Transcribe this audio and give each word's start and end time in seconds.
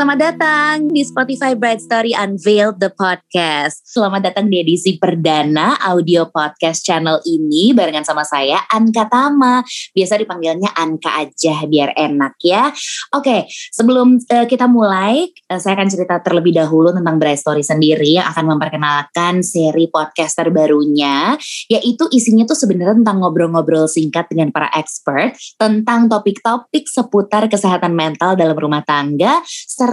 Selamat 0.00 0.32
datang 0.32 0.88
di 0.88 1.04
Spotify 1.04 1.52
Bright 1.52 1.84
Story 1.84 2.16
Unveiled 2.16 2.80
the 2.80 2.88
Podcast. 2.88 3.84
Selamat 3.84 4.32
datang 4.32 4.48
di 4.48 4.56
edisi 4.56 4.96
perdana 4.96 5.76
audio 5.76 6.24
podcast 6.32 6.80
channel 6.80 7.20
ini 7.28 7.76
barengan 7.76 8.08
sama 8.08 8.24
saya 8.24 8.64
Anka 8.72 9.12
Tama. 9.12 9.60
Biasa 9.92 10.16
dipanggilnya 10.16 10.72
Anka 10.72 11.20
aja 11.20 11.68
biar 11.68 11.92
enak 11.92 12.32
ya. 12.40 12.72
Oke, 13.12 13.44
sebelum 13.76 14.16
uh, 14.16 14.48
kita 14.48 14.64
mulai, 14.72 15.28
uh, 15.52 15.60
saya 15.60 15.76
akan 15.76 15.92
cerita 15.92 16.16
terlebih 16.24 16.56
dahulu 16.56 16.96
tentang 16.96 17.20
Bright 17.20 17.44
Story 17.44 17.60
sendiri 17.60 18.16
yang 18.16 18.24
akan 18.32 18.56
memperkenalkan 18.56 19.44
seri 19.44 19.84
podcast 19.92 20.32
terbarunya, 20.32 21.36
yaitu 21.68 22.08
isinya 22.08 22.48
tuh 22.48 22.56
sebenarnya 22.56 23.04
tentang 23.04 23.20
ngobrol-ngobrol 23.20 23.84
singkat 23.84 24.32
dengan 24.32 24.48
para 24.48 24.72
expert 24.72 25.36
tentang 25.60 26.08
topik-topik 26.08 26.88
seputar 26.88 27.52
kesehatan 27.52 27.92
mental 27.92 28.32
dalam 28.32 28.56
rumah 28.56 28.80
tangga 28.80 29.44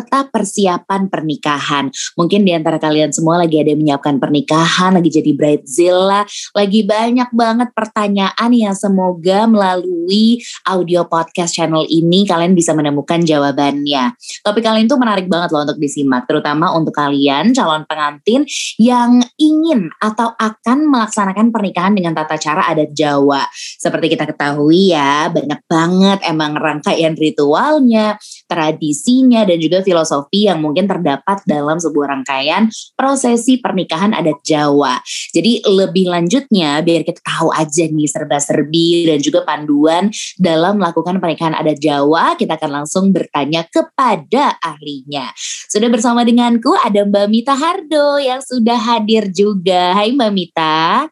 persiapan 0.05 1.09
pernikahan. 1.09 1.89
Mungkin 2.19 2.45
di 2.45 2.51
antara 2.53 2.77
kalian 2.77 3.09
semua 3.09 3.41
lagi 3.41 3.57
ada 3.57 3.73
yang 3.73 3.81
menyiapkan 3.81 4.21
pernikahan, 4.21 4.93
lagi 4.93 5.09
jadi 5.09 5.31
bridezilla, 5.33 6.21
lagi 6.53 6.81
banyak 6.85 7.29
banget 7.33 7.69
pertanyaan 7.73 8.51
yang 8.53 8.75
semoga 8.77 9.49
melalui 9.49 10.41
audio 10.67 11.07
podcast 11.07 11.57
channel 11.57 11.87
ini 11.89 12.27
kalian 12.27 12.53
bisa 12.53 12.75
menemukan 12.77 13.23
jawabannya. 13.23 14.13
Topik 14.43 14.61
kali 14.65 14.83
ini 14.83 14.89
tuh 14.91 14.99
menarik 14.99 15.25
banget 15.31 15.49
loh 15.55 15.63
untuk 15.63 15.79
disimak, 15.79 16.27
terutama 16.27 16.75
untuk 16.75 16.93
kalian 16.93 17.55
calon 17.55 17.87
pengantin 17.87 18.43
yang 18.77 19.23
ingin 19.39 19.89
atau 20.03 20.35
akan 20.35 20.91
melaksanakan 20.91 21.49
pernikahan 21.49 21.93
dengan 21.95 22.13
tata 22.13 22.35
cara 22.35 22.67
adat 22.69 22.91
Jawa. 22.91 23.47
Seperti 23.55 24.13
kita 24.13 24.27
ketahui 24.27 24.91
ya, 24.91 25.31
banyak 25.31 25.61
banget 25.69 26.19
emang 26.27 26.57
rangkaian 26.59 27.15
ritualnya, 27.15 28.19
tradisinya, 28.45 29.47
dan 29.47 29.57
juga 29.57 29.81
filosofi 29.87 30.51
yang 30.51 30.59
mungkin 30.59 30.83
terdapat 30.83 31.39
dalam 31.47 31.79
sebuah 31.79 32.19
rangkaian 32.19 32.67
prosesi 32.99 33.63
pernikahan 33.63 34.11
adat 34.11 34.43
Jawa. 34.43 34.99
Jadi 35.31 35.63
lebih 35.63 36.11
lanjutnya 36.11 36.83
biar 36.83 37.07
kita 37.07 37.23
tahu 37.23 37.55
aja 37.55 37.87
nih 37.87 38.11
serba-serbi 38.11 39.07
dan 39.07 39.23
juga 39.23 39.47
panduan 39.47 40.11
dalam 40.35 40.75
melakukan 40.75 41.23
pernikahan 41.23 41.55
adat 41.55 41.79
Jawa, 41.79 42.35
kita 42.35 42.59
akan 42.59 42.83
langsung 42.83 43.15
bertanya 43.15 43.63
kepada 43.71 44.59
ahlinya. 44.59 45.31
Sudah 45.71 45.87
bersama 45.87 46.27
denganku 46.27 46.75
ada 46.83 47.07
Mbak 47.07 47.27
Mita 47.31 47.55
Hardo 47.55 48.19
yang 48.19 48.43
sudah 48.43 48.75
hadir 48.75 49.31
juga. 49.31 49.95
Hai 49.95 50.11
Mbak 50.11 50.31
Mita. 50.35 51.07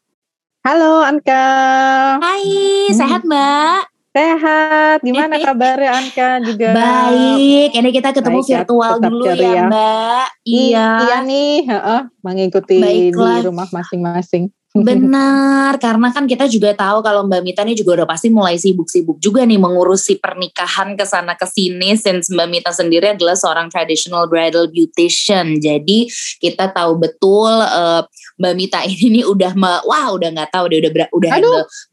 Halo 0.66 1.06
Anka. 1.06 1.46
Hai, 2.18 2.90
sehat 2.90 3.22
Mbak? 3.22 3.95
Sehat. 4.16 5.04
Gimana 5.04 5.36
kabarnya 5.44 5.92
Anka 5.92 6.40
juga? 6.40 6.72
Baik. 6.72 7.76
Ini 7.76 7.90
kita 7.92 8.16
ketemu 8.16 8.40
Baik, 8.40 8.48
virtual 8.48 8.94
dulu 9.04 9.24
ya, 9.28 9.36
ya 9.36 9.64
Mbak. 9.68 10.28
Iya. 10.48 10.88
Iya 11.04 11.18
nih, 11.28 11.56
uh, 11.68 12.04
mengikuti 12.24 12.80
Baiklah. 12.80 13.44
di 13.44 13.52
rumah 13.52 13.68
masing-masing. 13.68 14.48
Benar, 14.88 15.80
karena 15.80 16.12
kan 16.12 16.28
kita 16.28 16.52
juga 16.52 16.76
tahu 16.76 17.00
kalau 17.00 17.24
Mbak 17.24 17.42
Mita 17.48 17.64
ini 17.64 17.80
juga 17.80 18.04
udah 18.04 18.08
pasti 18.12 18.28
mulai 18.28 18.60
sibuk-sibuk 18.60 19.24
juga 19.24 19.48
nih 19.48 19.56
mengurusi 19.56 20.20
pernikahan 20.20 21.00
ke 21.00 21.08
sana 21.08 21.40
ke 21.40 21.48
sini 21.48 21.96
since 21.96 22.28
Mbak 22.28 22.48
Mita 22.52 22.72
sendiri 22.76 23.16
adalah 23.16 23.40
seorang 23.40 23.72
traditional 23.72 24.28
bridal 24.28 24.68
beautician. 24.68 25.64
Jadi 25.64 26.12
kita 26.44 26.76
tahu 26.76 27.00
betul 27.00 27.52
uh, 27.52 28.04
Mbak 28.36 28.54
Mita 28.60 28.80
ini 28.84 29.20
nih 29.20 29.24
udah 29.24 29.52
me, 29.56 29.80
wah 29.88 30.12
udah 30.12 30.30
nggak 30.36 30.52
tahu 30.52 30.68
deh 30.68 30.84
udah 30.84 30.92
ber, 30.92 31.02
udah 31.16 31.30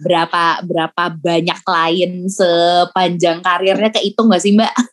berapa 0.02 0.44
berapa 0.66 1.02
banyak 1.22 1.58
klien 1.62 2.12
sepanjang 2.26 3.38
karirnya 3.46 3.90
kehitung 3.94 4.30
gak 4.30 4.42
sih 4.42 4.52
Mbak? 4.58 4.91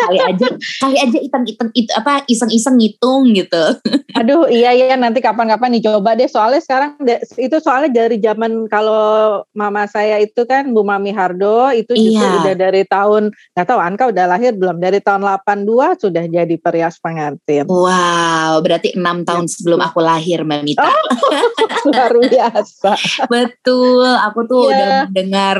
Kali 0.00 0.18
aja 0.18 0.46
kali 0.80 0.96
aja 0.98 1.18
hitung-hitung 1.20 1.70
itu 1.76 1.90
apa 1.94 2.24
iseng-iseng 2.26 2.76
ngitung 2.80 3.32
gitu. 3.36 3.78
Aduh 4.18 4.50
iya 4.50 4.74
iya 4.74 4.96
nanti 4.98 5.22
kapan-kapan 5.22 5.78
dicoba 5.78 6.16
deh 6.18 6.26
soalnya 6.26 6.60
sekarang 6.60 6.98
itu 7.36 7.56
soalnya 7.62 7.90
dari 7.92 8.16
zaman 8.18 8.66
kalau 8.66 9.42
mama 9.54 9.86
saya 9.86 10.18
itu 10.20 10.44
kan 10.44 10.72
Bu 10.72 10.82
Mami 10.82 11.14
Hardo 11.14 11.70
itu 11.72 11.94
juga 11.94 12.26
iya. 12.26 12.38
udah 12.42 12.54
dari 12.56 12.82
tahun 12.84 13.32
nggak 13.32 13.66
tahu 13.66 13.80
Anka 13.80 14.04
udah 14.10 14.24
lahir 14.26 14.52
belum 14.56 14.82
dari 14.82 14.98
tahun 15.00 15.24
82 15.24 16.02
sudah 16.02 16.24
jadi 16.26 16.56
perias 16.60 16.96
pengantin. 16.98 17.64
Wow, 17.70 18.60
berarti 18.60 18.96
enam 18.96 19.22
tahun 19.24 19.46
ya. 19.46 19.52
sebelum 19.52 19.80
aku 19.80 19.98
lahir 20.02 20.42
Mbak 20.44 20.60
Mita. 20.66 20.84
Oh, 20.84 21.06
luar 21.88 22.12
biasa. 22.12 22.92
Betul, 23.26 24.10
aku 24.20 24.40
tuh 24.44 24.62
yeah. 24.68 24.70
udah 24.70 24.88
mendengar 25.08 25.56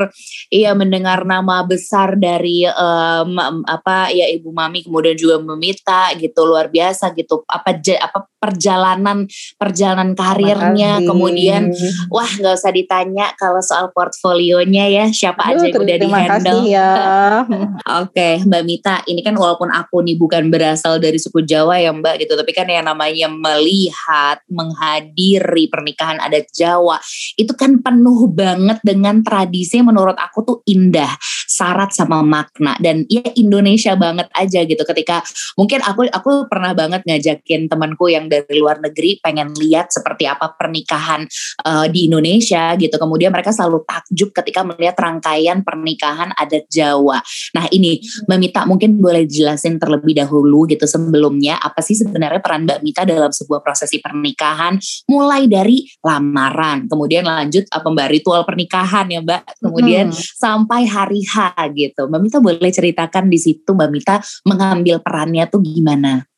iya 0.51 0.71
mendengar 0.75 1.23
nama 1.25 1.63
besar 1.65 2.17
dari 2.17 2.65
um, 2.67 3.63
apa 3.71 4.11
ya 4.11 4.27
Ibu 4.27 4.51
Mami 4.51 4.83
kemudian 4.83 5.15
juga 5.15 5.39
Mbak 5.39 5.57
Mita 5.59 6.03
gitu 6.19 6.43
luar 6.43 6.67
biasa 6.67 7.15
gitu. 7.15 7.47
Apa 7.47 7.79
apa 8.03 8.27
perjalanan 8.41 9.29
perjalanan 9.61 10.17
karirnya 10.17 11.05
kemudian 11.05 11.21
kemudian 11.21 12.09
wah 12.09 12.27
nggak 12.27 12.55
usah 12.57 12.73
ditanya 12.73 13.25
kalau 13.37 13.61
soal 13.61 13.93
portfolionya 13.93 14.89
ya 14.89 15.05
siapa 15.13 15.45
Aduh, 15.45 15.61
aja 15.61 15.65
yang 15.69 15.81
udah 15.83 15.97
di 15.97 16.07
handle. 16.09 16.59
Ya. 16.65 16.89
Oke, 18.01 18.09
okay, 18.09 18.33
Mbak 18.41 18.63
Mita, 18.65 18.95
ini 19.05 19.21
kan 19.21 19.35
walaupun 19.37 19.69
aku 19.69 20.01
nih 20.01 20.17
bukan 20.17 20.49
berasal 20.49 20.97
dari 20.97 21.21
suku 21.21 21.45
Jawa 21.45 21.77
ya 21.77 21.93
Mbak 21.93 22.25
gitu, 22.25 22.33
tapi 22.33 22.51
kan 22.55 22.65
yang 22.65 22.87
namanya 22.87 23.27
melihat, 23.29 24.41
menghadiri 24.49 25.69
pernikahan 25.69 26.17
adat 26.17 26.49
Jawa 26.55 26.97
itu 27.35 27.51
kan 27.53 27.79
penuh 27.83 28.27
banget 28.31 28.79
dengan 28.81 29.21
tradisi 29.21 29.83
menurut 29.83 30.17
aku 30.17 30.39
tuh 30.41 30.57
indah, 30.65 31.11
syarat 31.47 31.91
sama 31.91 32.23
makna 32.23 32.79
dan 32.79 33.03
ya 33.11 33.23
Indonesia 33.37 33.93
banget 33.99 34.27
aja 34.33 34.63
gitu. 34.63 34.81
Ketika 34.81 35.21
mungkin 35.59 35.83
aku 35.83 36.07
aku 36.09 36.47
pernah 36.47 36.71
banget 36.71 37.03
ngajakin 37.05 37.67
temanku 37.67 38.07
yang 38.07 38.30
dari 38.31 38.55
luar 38.55 38.79
negeri 38.79 39.19
pengen 39.19 39.51
lihat 39.59 39.91
seperti 39.91 40.23
apa 40.23 40.55
pernikahan 40.55 41.27
uh, 41.67 41.85
di 41.91 42.07
Indonesia 42.07 42.71
gitu. 42.79 42.95
Kemudian 42.95 43.35
mereka 43.35 43.51
selalu 43.51 43.83
takjub 43.83 44.31
ketika 44.31 44.63
melihat 44.63 44.95
rangkaian 44.95 45.59
pernikahan 45.67 46.31
adat 46.39 46.71
Jawa. 46.71 47.19
Nah 47.57 47.67
ini 47.75 47.99
Mbak 48.31 48.39
Mita 48.39 48.61
mungkin 48.63 49.03
boleh 49.03 49.27
jelasin 49.27 49.75
terlebih 49.75 50.15
dahulu 50.15 50.63
gitu 50.71 50.87
sebelumnya 50.87 51.59
apa 51.59 51.83
sih 51.83 51.99
sebenarnya 51.99 52.39
peran 52.39 52.63
Mbak 52.63 52.79
Mita 52.85 53.01
dalam 53.03 53.33
sebuah 53.33 53.59
prosesi 53.59 53.99
pernikahan 53.99 54.79
mulai 55.09 55.49
dari 55.51 55.83
lamaran, 56.05 56.87
kemudian 56.87 57.27
lanjut 57.27 57.67
apa 57.67 57.87
Mbak 57.89 58.09
ritual 58.13 58.41
pernikahan 58.47 59.09
ya 59.09 59.19
Mbak, 59.19 59.41
kemudian 59.59 60.07
hmm. 60.13 60.21
sampai 60.37 60.87
hari 60.87 61.21
H 61.25 61.57
gitu. 61.73 62.07
Mbak 62.07 62.21
Mita 62.21 62.37
boleh 62.39 62.71
ceritakan 62.71 63.27
di 63.27 63.39
situ 63.41 63.69
Mbak 63.73 63.89
Mita 63.91 64.15
mengambil 64.47 65.01
perannya 65.01 65.45
tuh 65.49 65.59
gimana? 65.59 66.30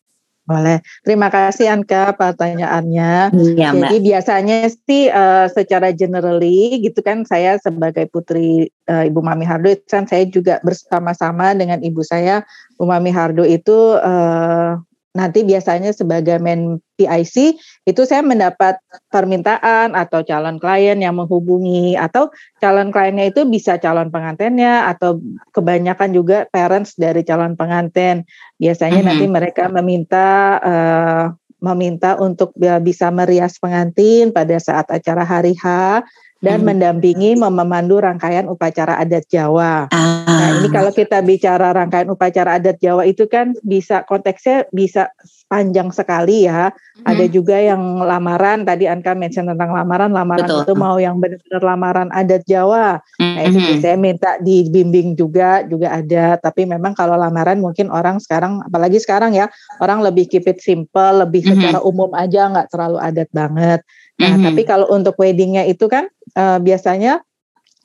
Boleh. 0.44 0.84
Terima 1.08 1.32
kasih 1.32 1.72
Anka 1.72 2.12
pertanyaannya. 2.20 3.32
Ya, 3.56 3.72
Jadi 3.72 3.98
biasanya 4.04 4.68
sih 4.68 5.08
uh, 5.08 5.48
secara 5.48 5.96
generally 5.96 6.84
gitu 6.84 7.00
kan 7.00 7.24
saya 7.24 7.56
sebagai 7.64 8.12
putri 8.12 8.68
uh, 8.92 9.08
Ibu 9.08 9.24
Mami 9.24 9.48
Hardo 9.48 9.72
kan 9.88 10.04
saya 10.04 10.28
juga 10.28 10.60
bersama-sama 10.60 11.56
dengan 11.56 11.80
ibu 11.80 12.04
saya 12.04 12.44
Bu 12.76 12.84
Mami 12.84 13.16
Hardo 13.16 13.48
itu 13.48 13.96
uh, 13.96 14.76
nanti 15.14 15.46
biasanya 15.46 15.94
sebagai 15.94 16.42
men 16.42 16.82
PIC 16.98 17.58
itu 17.86 18.02
saya 18.06 18.26
mendapat 18.26 18.82
permintaan 19.14 19.94
atau 19.94 20.26
calon 20.26 20.58
klien 20.58 20.98
yang 20.98 21.14
menghubungi 21.14 21.94
atau 21.94 22.34
calon 22.58 22.90
kliennya 22.90 23.30
itu 23.30 23.46
bisa 23.46 23.78
calon 23.78 24.10
pengantinnya 24.10 24.90
atau 24.90 25.22
kebanyakan 25.54 26.18
juga 26.18 26.50
parents 26.50 26.98
dari 26.98 27.22
calon 27.22 27.54
pengantin 27.54 28.26
biasanya 28.58 29.02
mm 29.02 29.06
-hmm. 29.06 29.10
nanti 29.14 29.26
mereka 29.30 29.64
meminta 29.70 30.28
uh, 30.62 31.26
meminta 31.64 32.20
untuk 32.20 32.52
bisa 32.84 33.08
merias 33.08 33.56
pengantin 33.56 34.36
pada 34.36 34.60
saat 34.60 34.84
acara 34.92 35.24
hari 35.24 35.56
H 35.56 36.02
dan 36.44 36.60
hmm. 36.62 36.68
mendampingi 36.76 37.40
memandu 37.40 38.04
rangkaian 38.04 38.52
upacara 38.52 39.00
adat 39.00 39.24
Jawa. 39.32 39.88
Ah. 39.96 40.28
Nah, 40.28 40.50
ini 40.60 40.68
kalau 40.68 40.92
kita 40.92 41.24
bicara 41.24 41.72
rangkaian 41.72 42.12
upacara 42.12 42.60
adat 42.60 42.84
Jawa 42.84 43.08
itu 43.08 43.32
kan 43.32 43.56
bisa 43.64 44.04
konteksnya 44.04 44.68
bisa 44.76 45.16
panjang 45.48 45.88
sekali 45.96 46.44
ya. 46.44 46.76
Hmm. 46.76 47.08
Ada 47.08 47.26
juga 47.32 47.56
yang 47.56 48.04
lamaran 48.04 48.68
tadi 48.68 48.92
Anka 48.92 49.16
mention 49.16 49.48
tentang 49.48 49.72
lamaran, 49.72 50.12
lamaran 50.12 50.46
Betul. 50.52 50.62
itu 50.68 50.74
mau 50.76 51.00
yang 51.00 51.24
benar-benar 51.24 51.64
lamaran 51.64 52.10
adat 52.12 52.44
Jawa. 52.44 53.00
Hmm. 53.16 53.40
Nah, 53.40 53.44
itu 53.48 53.60
hmm. 53.64 53.80
saya 53.80 53.96
minta 53.96 54.36
dibimbing 54.44 55.16
juga 55.16 55.64
juga 55.64 55.96
ada, 55.96 56.36
tapi 56.44 56.68
memang 56.68 56.92
kalau 56.92 57.16
lamaran 57.16 57.64
mungkin 57.64 57.88
orang 57.88 58.20
sekarang 58.20 58.60
apalagi 58.68 59.00
sekarang 59.00 59.32
ya, 59.32 59.48
orang 59.80 60.04
lebih 60.04 60.28
keep 60.28 60.44
it 60.44 60.60
simple, 60.60 61.24
lebih 61.24 61.40
hmm. 61.48 61.56
secara 61.56 61.80
umum 61.80 62.12
aja 62.12 62.52
nggak 62.52 62.68
terlalu 62.68 63.00
adat 63.00 63.30
banget. 63.32 63.80
Nah, 64.22 64.30
mm 64.30 64.36
-hmm. 64.38 64.46
tapi 64.46 64.62
kalau 64.68 64.88
untuk 64.94 65.18
weddingnya 65.18 65.66
itu 65.66 65.90
kan 65.90 66.06
uh, 66.38 66.62
biasanya 66.62 67.26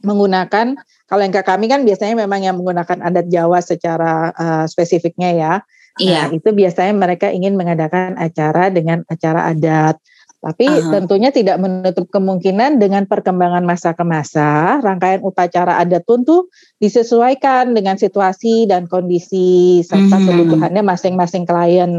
menggunakan 0.04 0.78
kalau 1.08 1.24
yang 1.24 1.32
ke 1.32 1.40
kami 1.40 1.72
kan 1.72 1.88
biasanya 1.88 2.14
memang 2.20 2.44
yang 2.44 2.60
menggunakan 2.60 3.00
adat 3.00 3.26
Jawa 3.32 3.64
secara 3.64 4.30
uh, 4.36 4.64
spesifiknya 4.68 5.30
ya. 5.32 5.52
Iya. 5.98 6.28
Nah, 6.30 6.36
itu 6.36 6.52
biasanya 6.54 6.94
mereka 6.94 7.26
ingin 7.32 7.58
mengadakan 7.58 8.14
acara 8.20 8.70
dengan 8.70 9.02
acara 9.08 9.50
adat. 9.50 9.98
Tapi 10.38 10.70
uh-huh. 10.70 10.94
tentunya 10.94 11.34
tidak 11.34 11.58
menutup 11.58 12.06
kemungkinan 12.14 12.78
dengan 12.78 13.10
perkembangan 13.10 13.66
masa 13.66 13.90
ke 13.98 14.06
masa, 14.06 14.78
rangkaian 14.78 15.18
upacara 15.26 15.82
adat 15.82 16.06
pun 16.06 16.22
tuh 16.22 16.46
disesuaikan 16.78 17.74
dengan 17.74 17.98
situasi 17.98 18.70
dan 18.70 18.86
kondisi 18.86 19.82
serta 19.82 20.14
uh-huh. 20.14 20.26
kebutuhannya 20.30 20.86
masing-masing 20.86 21.42
klien. 21.42 21.98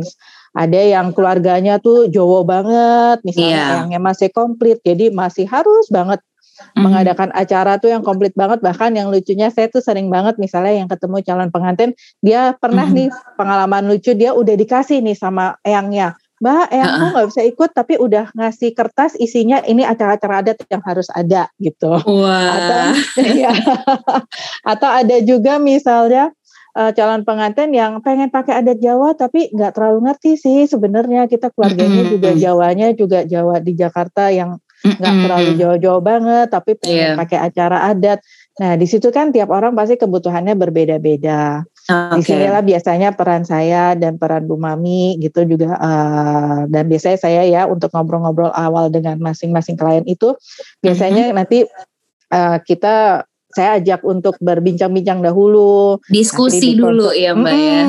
Ada 0.53 0.99
yang 0.99 1.13
keluarganya 1.13 1.77
tuh 1.77 2.09
Jowo 2.09 2.41
banget, 2.41 3.21
misalnya 3.21 3.85
yeah. 3.85 3.85
yang 3.89 4.03
masih 4.03 4.33
komplit, 4.33 4.81
jadi 4.81 5.13
masih 5.13 5.45
harus 5.45 5.85
banget 5.93 6.19
mm. 6.75 6.81
mengadakan 6.81 7.29
acara 7.33 7.79
tuh 7.79 7.89
yang 7.91 8.03
komplit 8.03 8.35
banget 8.35 8.59
bahkan 8.59 8.91
yang 8.93 9.09
lucunya 9.09 9.49
saya 9.49 9.71
tuh 9.71 9.83
sering 9.83 10.11
banget 10.11 10.35
misalnya 10.37 10.75
yang 10.75 10.89
ketemu 10.91 11.23
calon 11.23 11.49
pengantin 11.49 11.91
dia 12.19 12.55
pernah 12.57 12.85
mm. 12.87 12.95
nih 12.95 13.09
pengalaman 13.39 13.87
lucu 13.87 14.11
dia 14.15 14.35
udah 14.35 14.55
dikasih 14.55 14.99
nih 15.03 15.15
sama 15.15 15.55
eyangnya 15.63 16.19
Mbak, 16.39 16.65
eh 16.71 16.79
aku 16.79 17.05
nggak 17.11 17.27
bisa 17.35 17.41
ikut 17.43 17.69
tapi 17.75 17.93
udah 17.99 18.31
ngasih 18.31 18.71
kertas 18.71 19.11
isinya 19.19 19.59
ini 19.67 19.83
acara-acara 19.83 20.39
adat 20.39 20.63
yang 20.71 20.79
harus 20.87 21.11
ada 21.11 21.51
gitu. 21.59 21.91
Wah. 21.99 22.55
Atau, 22.55 22.79
ya, 23.43 23.51
atau 24.63 24.89
ada 25.03 25.19
juga 25.19 25.59
misalnya 25.59 26.31
uh, 26.75 26.91
calon 26.93 27.25
pengantin 27.25 27.73
yang 27.73 28.03
pengen 28.03 28.29
pakai 28.29 28.61
adat 28.61 28.77
Jawa 28.77 29.15
tapi 29.17 29.49
nggak 29.53 29.73
terlalu 29.77 30.09
ngerti 30.09 30.37
sih 30.37 30.67
sebenarnya 30.69 31.25
kita 31.25 31.49
keluarganya 31.53 32.03
juga 32.05 32.29
Jawanya 32.35 32.87
juga 32.93 33.19
Jawa 33.25 33.63
di 33.63 33.73
Jakarta 33.73 34.29
yang 34.29 34.59
nggak 34.79 34.95
mm 34.95 35.03
-hmm. 35.03 35.23
terlalu 35.27 35.51
jauh-jauh 35.59 36.01
banget 36.03 36.47
tapi 36.47 36.71
pengen 36.79 37.15
yeah. 37.15 37.19
pakai 37.19 37.39
acara 37.39 37.91
adat. 37.91 38.23
Nah 38.63 38.79
di 38.79 38.87
situ 38.87 39.11
kan 39.11 39.35
tiap 39.35 39.51
orang 39.51 39.75
pasti 39.75 39.99
kebutuhannya 39.99 40.55
berbeda-beda. 40.55 41.67
Okay. 41.89 42.15
Di 42.15 42.21
sinilah 42.23 42.63
biasanya 42.63 43.11
peran 43.11 43.43
saya 43.43 43.97
dan 43.99 44.15
peran 44.15 44.47
Bu 44.47 44.55
Mami 44.55 45.19
gitu 45.19 45.43
juga 45.43 45.75
uh, 45.75 46.63
dan 46.71 46.87
biasanya 46.87 47.17
saya 47.19 47.43
ya 47.43 47.67
untuk 47.67 47.91
ngobrol-ngobrol 47.91 48.55
awal 48.55 48.87
dengan 48.87 49.19
masing-masing 49.19 49.75
klien 49.75 50.07
itu 50.07 50.31
biasanya 50.79 51.27
mm 51.27 51.29
-hmm. 51.33 51.39
nanti 51.43 51.57
uh, 52.31 52.57
kita 52.63 53.27
saya 53.49 53.81
ajak 53.81 54.05
untuk 54.05 54.37
berbincang-bincang 54.37 55.25
dahulu. 55.25 55.97
Diskusi 56.05 56.77
dulu 56.77 57.09
ya 57.13 57.33
Mbak 57.33 57.53
hmm, 57.53 57.65
ya. 57.65 57.83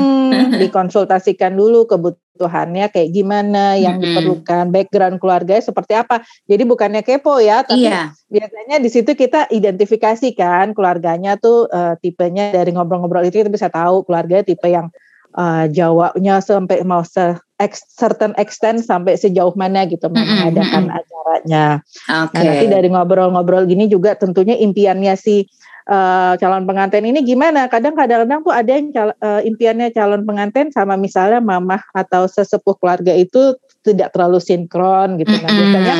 dikonsultasikan 0.65 1.53
dulu 1.53 1.85
kebutuhannya 1.85 2.89
kayak 2.89 3.09
gimana 3.13 3.77
yang 3.77 4.01
hmm. 4.01 4.03
diperlukan, 4.03 4.65
background 4.73 5.17
keluarga 5.21 5.61
seperti 5.61 5.93
apa. 5.93 6.25
Jadi 6.49 6.63
bukannya 6.65 7.05
kepo 7.05 7.37
ya, 7.37 7.61
tapi 7.61 7.85
iya. 7.85 8.09
biasanya 8.25 8.81
di 8.81 8.89
situ 8.89 9.13
kita 9.13 9.53
identifikasi 9.53 10.33
kan 10.33 10.73
keluarganya 10.73 11.37
tuh 11.37 11.69
uh, 11.69 11.93
tipenya 12.01 12.49
dari 12.49 12.73
ngobrol-ngobrol 12.73 13.21
itu 13.21 13.45
kita 13.45 13.51
bisa 13.53 13.69
tahu 13.69 14.01
keluarga 14.01 14.41
tipe 14.41 14.65
yang 14.65 14.89
uh, 15.35 15.65
Jawanya 15.69 16.39
sampai 16.43 16.83
mau 16.83 17.03
se 17.05 17.37
ex, 17.61 17.85
certain 17.95 18.33
extent 18.41 18.81
sampai 18.81 19.15
sejauh 19.15 19.53
mana 19.53 19.85
gitu 19.85 20.09
mm 20.09 20.15
-hmm. 20.15 20.27
mengadakan 20.27 20.83
acaranya. 20.89 21.65
Okay. 22.09 22.35
Nah 22.35 22.43
nanti 22.43 22.65
dari 22.67 22.87
ngobrol-ngobrol 22.89 23.69
gini 23.69 23.85
juga 23.85 24.17
tentunya 24.17 24.57
impiannya 24.57 25.13
si 25.15 25.45
uh, 25.89 26.33
calon 26.37 26.65
pengantin 26.65 27.05
ini 27.05 27.21
gimana? 27.21 27.69
Kadang 27.71 27.93
kadang-kadang 27.93 28.41
tuh 28.45 28.53
ada 28.53 28.71
yang 28.71 28.87
cal 28.93 29.09
uh, 29.21 29.41
impiannya 29.41 29.93
calon 29.93 30.23
pengantin 30.25 30.69
sama 30.73 30.97
misalnya 30.97 31.39
mamah 31.39 31.81
atau 31.93 32.25
sesepuh 32.25 32.77
keluarga 32.77 33.13
itu 33.15 33.55
tidak 33.81 34.13
terlalu 34.13 34.37
sinkron 34.37 35.17
gitu. 35.17 35.33
Nah 35.33 35.49
biasanya 35.49 35.95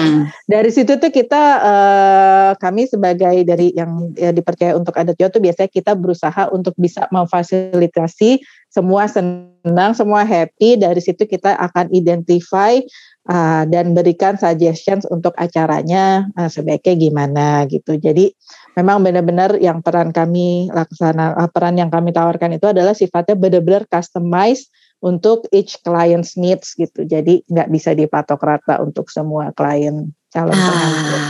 dari 0.45 0.69
situ 0.69 1.01
tuh 1.01 1.09
kita 1.09 1.43
uh, 1.61 2.51
kami 2.61 2.85
sebagai 2.85 3.41
dari 3.41 3.73
yang 3.73 4.13
ya, 4.13 4.29
dipercaya 4.29 4.77
untuk 4.77 4.93
adat 4.93 5.17
Jawa 5.17 5.33
tuh 5.33 5.41
biasanya 5.41 5.69
kita 5.73 5.97
berusaha 5.97 6.53
untuk 6.53 6.77
bisa 6.77 7.09
memfasilitasi 7.09 8.41
semua 8.71 9.09
senang, 9.09 9.91
semua 9.91 10.23
happy. 10.23 10.79
Dari 10.79 11.01
situ 11.03 11.27
kita 11.27 11.57
akan 11.59 11.91
identify 11.91 12.79
uh, 13.27 13.67
dan 13.67 13.97
berikan 13.97 14.39
suggestions 14.39 15.03
untuk 15.09 15.35
acaranya 15.35 16.29
uh, 16.37 16.47
sebaiknya 16.47 16.95
gimana 16.95 17.47
gitu. 17.67 17.97
Jadi 17.97 18.31
memang 18.79 19.03
benar-benar 19.03 19.59
yang 19.59 19.83
peran 19.83 20.15
kami 20.15 20.71
laksana 20.71 21.35
uh, 21.35 21.49
peran 21.51 21.81
yang 21.81 21.89
kami 21.91 22.15
tawarkan 22.15 22.55
itu 22.55 22.69
adalah 22.69 22.95
sifatnya 22.95 23.35
benar-benar 23.35 23.89
customized 23.89 24.71
untuk 25.01 25.49
each 25.49 25.81
client's 25.81 26.37
needs 26.37 26.77
gitu. 26.77 27.03
Jadi 27.03 27.41
nggak 27.49 27.69
bisa 27.73 27.97
dipatok 27.97 28.41
rata 28.41 28.79
untuk 28.79 29.09
semua 29.09 29.49
klien 29.51 30.13
calon 30.29 30.55
ah, 30.55 30.65
pengantin. 30.65 31.21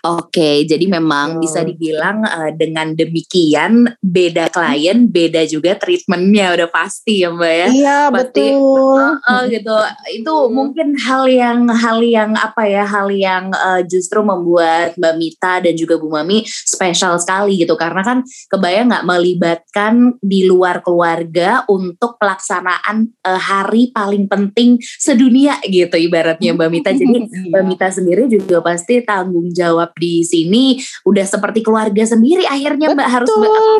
Oke, 0.00 0.64
jadi 0.64 0.88
memang 0.88 1.36
oh. 1.36 1.40
bisa 1.44 1.60
dibilang 1.60 2.24
uh, 2.24 2.48
dengan 2.56 2.96
demikian 2.96 3.84
beda 4.00 4.48
klien, 4.48 5.04
beda 5.04 5.44
juga 5.44 5.76
treatmentnya 5.76 6.56
udah 6.56 6.68
pasti 6.72 7.20
ya 7.20 7.28
Mbak 7.28 7.52
ya. 7.52 7.68
Iya 7.68 7.98
pasti, 8.08 8.48
betul. 8.48 8.96
Uh, 8.96 9.28
uh, 9.28 9.42
gitu. 9.52 9.76
Itu 10.16 10.34
hmm. 10.34 10.52
mungkin 10.56 10.88
hal 10.96 11.28
yang 11.28 11.68
hal 11.68 12.00
yang 12.00 12.32
apa 12.32 12.64
ya, 12.64 12.88
hal 12.88 13.12
yang 13.12 13.52
uh, 13.52 13.84
justru 13.84 14.24
membuat 14.24 14.96
Mbak 14.96 15.14
Mita 15.20 15.54
dan 15.60 15.74
juga 15.76 16.00
Bu 16.00 16.08
Mami 16.08 16.48
spesial 16.48 17.20
sekali 17.20 17.60
gitu 17.60 17.76
karena 17.76 18.00
kan 18.00 18.24
kebayang 18.48 18.88
nggak 18.88 19.04
melibatkan 19.04 20.16
di 20.24 20.48
luar 20.48 20.80
keluarga 20.80 21.68
untuk 21.68 22.16
pelaksanaan 22.16 23.04
uh, 23.20 23.36
hari 23.36 23.92
paling 23.92 24.24
penting 24.32 24.80
sedunia 24.80 25.60
gitu 25.68 26.00
ibaratnya 26.00 26.56
Mbak 26.56 26.70
Mita. 26.72 26.90
Jadi 26.96 27.04
iya. 27.28 27.52
Mbak 27.52 27.64
Mita 27.68 27.88
sendiri 27.92 28.24
juga 28.32 28.64
pasti 28.64 29.04
tanggung 29.04 29.52
jawab 29.52 29.89
di 29.96 30.22
sini 30.26 30.78
udah 31.06 31.26
seperti 31.26 31.64
keluarga 31.64 32.04
sendiri 32.04 32.44
akhirnya 32.46 32.92
Mbak 32.92 33.08
harus 33.08 33.28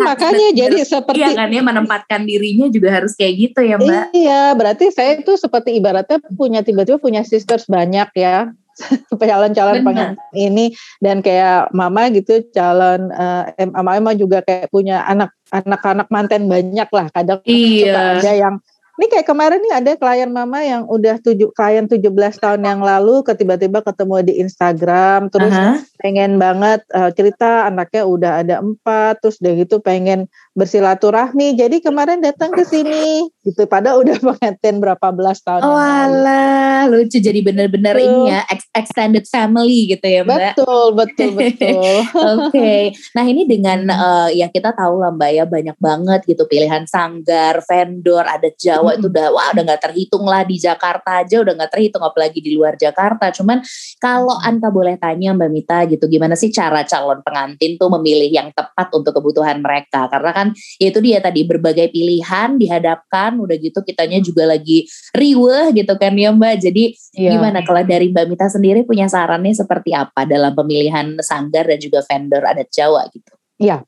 makanya 0.03 0.49
jadi 0.55 0.79
seperti 0.83 1.21
iya 1.21 1.37
kan 1.37 1.51
ya 1.51 1.63
menempatkan 1.63 2.25
dirinya 2.25 2.67
juga 2.73 3.01
harus 3.01 3.13
kayak 3.15 3.35
gitu 3.37 3.61
ya 3.63 3.77
Mbak. 3.77 4.05
Iya, 4.17 4.43
berarti 4.57 4.91
saya 4.91 5.21
itu 5.21 5.33
seperti 5.37 5.77
ibaratnya 5.77 6.19
punya 6.35 6.61
tiba-tiba 6.65 6.99
punya 6.99 7.23
sisters 7.27 7.69
banyak 7.69 8.09
ya 8.17 8.51
calon-calon 9.21 9.85
pengen 9.85 10.11
ini 10.33 10.73
dan 11.03 11.21
kayak 11.21 11.69
mama 11.75 12.09
gitu 12.13 12.45
calon 12.55 13.13
uh, 13.13 13.45
mama 13.77 14.17
juga 14.17 14.41
kayak 14.41 14.73
punya 14.73 15.05
anak 15.05 15.35
anak-anak 15.53 16.09
manten 16.09 16.49
banyak 16.49 16.89
lah 16.89 17.07
kadang 17.13 17.41
iya. 17.45 18.17
ada 18.21 18.33
yang 18.33 18.57
ini 19.01 19.09
kayak 19.09 19.33
kemarin 19.33 19.65
nih 19.65 19.75
ada 19.81 19.91
klien 19.97 20.29
mama 20.29 20.61
yang 20.61 20.85
udah 20.85 21.17
tujuh 21.25 21.49
klien 21.57 21.89
17 21.89 22.05
tahun 22.37 22.61
yang 22.61 22.85
lalu 22.85 23.25
tiba-tiba 23.25 23.81
ketemu 23.81 24.29
di 24.29 24.35
Instagram 24.45 25.33
terus 25.33 25.57
uh 25.57 25.73
-huh. 25.73 25.77
Pengen 26.01 26.41
banget 26.41 26.81
uh, 26.97 27.13
cerita 27.13 27.69
anaknya 27.69 28.03
udah 28.09 28.33
ada 28.41 28.65
empat 28.65 29.21
terus 29.21 29.39
udah 29.39 29.53
gitu 29.61 29.77
pengen 29.85 30.27
bersilaturahmi. 30.59 31.55
Jadi 31.55 31.79
kemarin 31.79 32.19
datang 32.19 32.51
ke 32.51 32.67
sini 32.67 33.29
gitu 33.47 33.65
pada 33.71 33.97
udah 33.97 34.19
pengantin 34.35 34.83
berapa 34.83 35.09
belas 35.15 35.41
tahun. 35.41 35.63
Oh 35.63 35.79
alah, 35.79 36.91
lucu 36.91 37.23
jadi 37.23 37.41
bener-bener 37.41 37.97
ini 37.97 38.35
ya 38.35 38.45
extended 38.75 39.25
family 39.31 39.95
gitu 39.95 40.05
ya 40.05 40.27
Mbak. 40.27 40.59
Betul, 40.59 40.87
betul, 40.97 41.31
betul. 41.37 41.95
Oke. 42.37 42.51
okay. 42.51 42.83
Nah, 43.17 43.25
ini 43.25 43.47
dengan 43.47 43.87
uh, 43.89 44.29
ya 44.29 44.51
kita 44.53 44.75
tahu 44.75 45.01
lah 45.01 45.15
Mbak 45.15 45.31
ya 45.31 45.45
banyak 45.47 45.77
banget 45.79 46.21
gitu 46.27 46.45
pilihan 46.45 46.85
sanggar, 46.85 47.63
vendor, 47.65 48.27
adat 48.27 48.59
Jawa 48.61 48.95
hmm. 48.95 48.99
itu 49.01 49.07
udah 49.09 49.27
wah 49.33 49.49
udah 49.55 49.63
nggak 49.65 49.83
terhitung 49.87 50.25
lah 50.27 50.43
di 50.43 50.57
Jakarta 50.59 51.23
aja 51.23 51.41
udah 51.41 51.53
nggak 51.57 51.73
terhitung 51.73 52.03
apalagi 52.05 52.43
di 52.43 52.53
luar 52.57 52.75
Jakarta. 52.77 53.33
Cuman 53.33 53.63
kalau 54.03 54.37
Anta 54.41 54.69
boleh 54.69 54.99
tanya 55.01 55.33
Mbak 55.33 55.51
Mita 55.51 55.79
gitu 55.91 56.07
gimana 56.07 56.39
sih 56.39 56.55
cara 56.55 56.87
calon 56.87 57.21
pengantin 57.27 57.75
tuh 57.75 57.91
memilih 57.99 58.31
yang 58.31 58.49
tepat 58.55 58.89
untuk 58.95 59.11
kebutuhan 59.19 59.59
mereka? 59.59 60.07
Karena 60.07 60.31
kan 60.31 60.47
ya 60.79 60.89
itu 60.95 61.03
dia 61.03 61.19
tadi 61.19 61.43
berbagai 61.43 61.91
pilihan 61.91 62.55
dihadapkan 62.57 63.37
udah 63.43 63.57
gitu 63.59 63.83
kitanya 63.83 64.23
juga 64.23 64.47
lagi 64.47 64.87
riweh 65.13 65.75
gitu 65.75 65.99
kan 65.99 66.15
ya 66.15 66.31
Mbak. 66.31 66.55
Jadi 66.63 66.85
ya. 67.19 67.35
gimana 67.35 67.67
kalau 67.67 67.83
dari 67.83 68.09
Mbak 68.15 68.25
Mita 68.31 68.47
sendiri 68.47 68.87
punya 68.87 69.11
sarannya 69.11 69.53
seperti 69.53 69.91
apa 69.91 70.23
dalam 70.25 70.55
pemilihan 70.55 71.19
sanggar 71.21 71.67
dan 71.67 71.79
juga 71.83 72.07
vendor 72.07 72.47
adat 72.47 72.71
Jawa 72.71 73.11
gitu? 73.11 73.35
Iya. 73.59 73.83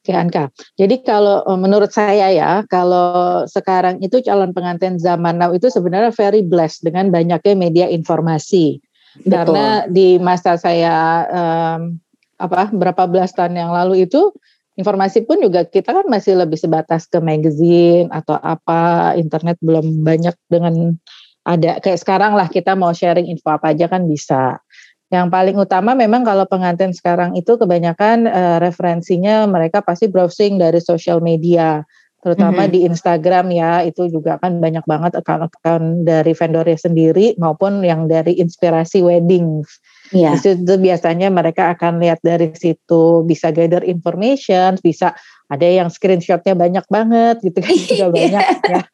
Oke 0.00 0.16
Anka, 0.16 0.48
jadi 0.80 1.04
kalau 1.04 1.44
eh, 1.44 1.60
menurut 1.60 1.92
saya 1.92 2.32
ya, 2.32 2.64
kalau 2.64 3.44
sekarang 3.44 4.00
itu 4.00 4.24
calon 4.24 4.56
pengantin 4.56 4.96
zaman 4.96 5.36
now 5.36 5.52
itu 5.52 5.68
sebenarnya 5.68 6.08
very 6.16 6.40
blessed 6.40 6.88
dengan 6.88 7.12
banyaknya 7.12 7.52
media 7.52 7.86
informasi. 7.92 8.80
Karena 9.26 9.84
di 9.90 10.16
masa 10.16 10.56
saya 10.56 11.26
um, 11.28 12.00
apa 12.40 12.72
berapa 12.72 13.04
belas 13.04 13.36
tahun 13.36 13.56
yang 13.56 13.72
lalu 13.72 14.08
itu 14.08 14.32
informasi 14.80 15.28
pun 15.28 15.36
juga 15.44 15.68
kita 15.68 15.92
kan 15.92 16.06
masih 16.08 16.40
lebih 16.40 16.56
sebatas 16.56 17.04
ke 17.04 17.20
magazine 17.20 18.08
atau 18.08 18.40
apa 18.40 19.12
internet 19.20 19.60
belum 19.60 20.00
banyak 20.00 20.32
dengan 20.48 20.96
ada 21.44 21.80
kayak 21.80 22.00
sekarang 22.00 22.32
lah 22.32 22.48
kita 22.48 22.72
mau 22.76 22.92
sharing 22.96 23.28
info 23.28 23.52
apa 23.52 23.76
aja 23.76 23.88
kan 23.88 24.08
bisa. 24.08 24.60
Yang 25.10 25.26
paling 25.26 25.56
utama 25.58 25.98
memang 25.98 26.22
kalau 26.22 26.46
pengantin 26.46 26.94
sekarang 26.94 27.34
itu 27.34 27.58
kebanyakan 27.58 28.30
uh, 28.30 28.56
referensinya 28.62 29.42
mereka 29.50 29.82
pasti 29.82 30.06
browsing 30.06 30.54
dari 30.62 30.78
social 30.78 31.18
media, 31.18 31.82
terutama 32.20 32.64
mm 32.64 32.66
-hmm. 32.68 32.74
di 32.76 32.80
Instagram 32.84 33.46
ya 33.52 33.72
itu 33.84 34.12
juga 34.12 34.36
kan 34.36 34.60
banyak 34.60 34.84
banget 34.84 35.12
account-account 35.16 36.04
dari 36.04 36.32
vendornya 36.36 36.78
sendiri 36.78 37.34
maupun 37.40 37.80
yang 37.80 38.06
dari 38.06 38.36
inspirasi 38.36 39.00
wedding. 39.00 39.64
Yeah. 40.12 40.36
Itu, 40.36 40.58
itu 40.60 40.74
biasanya 40.76 41.32
mereka 41.32 41.72
akan 41.72 42.02
lihat 42.02 42.20
dari 42.20 42.52
situ 42.52 43.24
bisa 43.24 43.54
gather 43.54 43.80
information, 43.86 44.76
bisa 44.82 45.16
ada 45.50 45.66
yang 45.66 45.90
screenshotnya 45.90 46.54
banyak 46.54 46.86
banget 46.86 47.42
gitu 47.42 47.58
kan 47.58 47.74
juga 47.74 48.06
banyak 48.14 48.46
ya. 48.70 48.80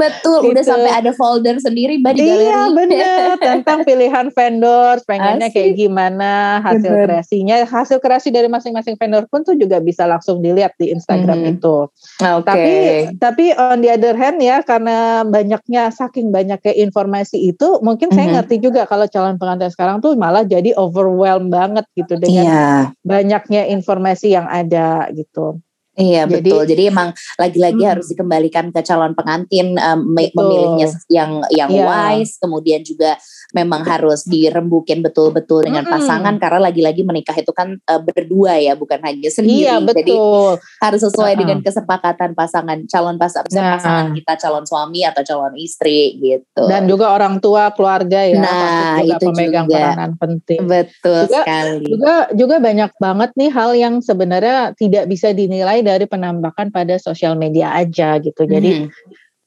Betul, 0.00 0.38
gitu. 0.48 0.50
udah 0.54 0.64
sampai 0.64 0.92
ada 0.92 1.12
folder 1.12 1.56
sendiri 1.60 2.00
mbak 2.00 2.16
di 2.16 2.24
galeri. 2.24 2.46
Iya 2.46 2.60
benar 2.72 3.34
tentang 3.52 3.78
pilihan 3.84 4.26
vendor, 4.32 4.94
pengennya 5.04 5.48
Asik. 5.50 5.56
kayak 5.60 5.72
gimana 5.76 6.62
hasil 6.64 6.90
bener. 6.90 7.06
kreasinya, 7.10 7.56
hasil 7.66 7.98
kreasi 7.98 8.28
dari 8.32 8.48
masing-masing 8.48 8.96
vendor 8.96 9.26
pun 9.28 9.42
tuh 9.42 9.58
juga 9.58 9.82
bisa 9.82 10.06
langsung 10.08 10.40
dilihat 10.40 10.78
di 10.80 10.94
Instagram 10.94 11.42
hmm. 11.42 11.52
itu. 11.58 11.76
Okay. 12.22 12.44
Tapi 12.46 12.72
tapi 13.18 13.44
on 13.56 13.82
the 13.82 13.90
other 13.90 14.14
hand 14.14 14.40
ya 14.40 14.62
karena 14.62 15.26
banyaknya 15.26 15.90
saking 15.92 16.30
banyaknya 16.30 16.72
informasi 16.76 17.50
itu, 17.50 17.82
mungkin 17.82 18.08
hmm. 18.12 18.16
saya 18.16 18.26
ngerti 18.40 18.56
juga 18.62 18.86
kalau 18.86 19.04
calon 19.10 19.36
pengantin 19.36 19.72
sekarang 19.72 20.00
tuh 20.00 20.14
malah 20.14 20.46
jadi 20.46 20.72
overwhelmed 20.78 21.50
banget 21.50 21.84
gitu 21.98 22.16
dengan 22.16 22.46
yeah. 22.46 22.80
banyaknya 23.02 23.68
informasi 23.68 24.32
yang 24.32 24.46
ada 24.46 25.10
gitu. 25.12 25.49
Iya 25.98 26.22
Jadi, 26.24 26.46
betul. 26.46 26.62
Jadi 26.70 26.82
emang 26.86 27.08
lagi-lagi 27.34 27.82
hmm. 27.82 27.90
harus 27.90 28.06
dikembalikan 28.14 28.70
ke 28.70 28.80
calon 28.86 29.12
pengantin 29.18 29.74
um, 29.74 30.14
memilihnya 30.14 30.86
yang 31.10 31.42
yang 31.50 31.70
yeah. 31.70 31.86
wise, 31.86 32.38
kemudian 32.38 32.86
juga 32.86 33.18
memang 33.52 33.82
harus 33.82 34.24
dirembukin 34.26 35.02
betul-betul 35.02 35.66
dengan 35.66 35.84
hmm. 35.86 35.92
pasangan 35.92 36.34
karena 36.38 36.70
lagi-lagi 36.70 37.02
menikah 37.02 37.34
itu 37.34 37.50
kan 37.50 37.78
uh, 37.86 38.00
berdua 38.00 38.58
ya, 38.62 38.78
bukan 38.78 39.02
hanya 39.02 39.30
sendiri. 39.30 39.66
Iya 39.66 39.74
betul. 39.82 40.00
Jadi 40.00 40.14
harus 40.80 41.00
sesuai 41.04 41.32
uh 41.34 41.38
dengan 41.40 41.64
kesepakatan 41.64 42.36
pasangan 42.36 42.84
calon 42.84 43.16
pasangan, 43.16 43.48
nah. 43.56 43.80
pasangan 43.80 44.06
kita, 44.12 44.32
calon 44.36 44.64
suami 44.68 45.08
atau 45.08 45.24
calon 45.24 45.56
istri 45.56 46.20
gitu. 46.20 46.68
Dan 46.68 46.84
juga 46.84 47.16
orang 47.16 47.40
tua, 47.40 47.72
keluarga 47.72 48.28
ya, 48.28 48.36
nah 48.36 49.00
juga 49.00 49.16
itu 49.16 49.24
pemegang 49.32 49.66
juga. 49.66 49.76
peranan 49.80 50.12
penting. 50.20 50.58
Betul 50.68 51.20
juga, 51.26 51.40
sekali. 51.40 51.86
Juga 51.88 52.14
juga 52.36 52.56
banyak 52.60 52.90
banget 53.00 53.30
nih 53.40 53.50
hal 53.50 53.70
yang 53.72 53.94
sebenarnya 54.04 54.76
tidak 54.76 55.08
bisa 55.08 55.32
dinilai 55.32 55.80
dari 55.80 56.04
penambahan 56.04 56.68
pada 56.68 57.00
sosial 57.00 57.40
media 57.40 57.72
aja 57.72 58.20
gitu. 58.20 58.44
Jadi 58.44 58.84
hmm. 58.84 58.90